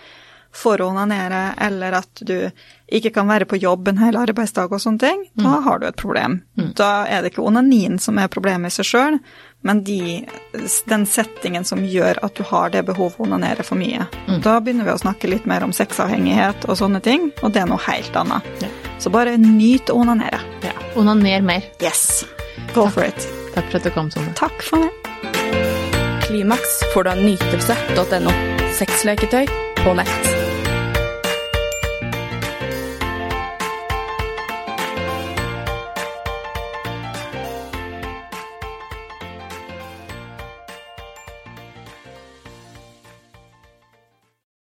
for 0.55 0.81
å 0.81 0.89
onanere, 0.93 1.55
eller 1.59 1.97
at 1.99 2.21
du 2.23 2.37
ikke 2.95 3.11
kan 3.17 3.27
være 3.27 3.49
på 3.51 3.59
jobb 3.59 3.89
en 3.91 3.99
hel 3.99 4.17
arbeidsdag 4.21 4.71
og 4.71 4.83
sånne 4.83 5.03
ting, 5.03 5.25
da 5.41 5.57
har 5.65 5.81
du 5.83 5.89
et 5.89 5.99
problem. 5.99 6.37
Da 6.79 7.07
er 7.11 7.25
det 7.25 7.33
ikke 7.33 7.43
onanien 7.49 7.99
som 7.99 8.21
er 8.23 8.31
problemet 8.31 8.71
i 8.71 8.77
seg 8.77 8.87
sjøl, 8.87 9.19
men 9.67 9.81
de, 9.87 10.21
den 10.87 11.07
settingen 11.09 11.65
som 11.67 11.83
gjør 11.89 12.21
at 12.23 12.37
du 12.39 12.45
har 12.47 12.71
det 12.71 12.85
behovet 12.87 13.19
å 13.19 13.27
onanere 13.27 13.65
for 13.67 13.81
mye. 13.81 14.07
Da 14.45 14.59
begynner 14.61 14.87
vi 14.87 14.95
å 14.95 15.01
snakke 15.01 15.31
litt 15.33 15.49
mer 15.51 15.65
om 15.67 15.73
sexavhengighet 15.75 16.69
og 16.69 16.79
sånne 16.79 17.01
ting, 17.03 17.31
og 17.43 17.55
det 17.57 17.65
er 17.65 17.71
noe 17.73 17.83
helt 17.89 18.15
annet. 18.21 18.47
Ja. 18.63 18.71
Så 19.03 19.11
bare 19.11 19.35
nyt 19.41 19.91
å 19.91 19.99
onanere. 20.05 20.39
Ja. 20.63 20.77
Onaner 21.01 21.43
mer. 21.43 21.67
Yes. 21.83 22.23
Go 22.77 22.87
for 22.87 23.09
it. 23.09 23.27
Takk 23.57 23.67
for 23.73 23.81
at 23.81 23.89
du 23.89 23.91
kom, 23.97 24.13
Sonne. 24.15 24.37
Takk 24.39 24.63
for 24.63 24.85
meg. 24.85 25.01
Klimaks 26.29 26.81
får 26.95 27.05
du 27.05 27.13
av 27.17 27.25
nytelse.no. 27.25 28.39
Sexleketøy 28.79 29.45
på 29.83 29.99
nett. 29.99 30.34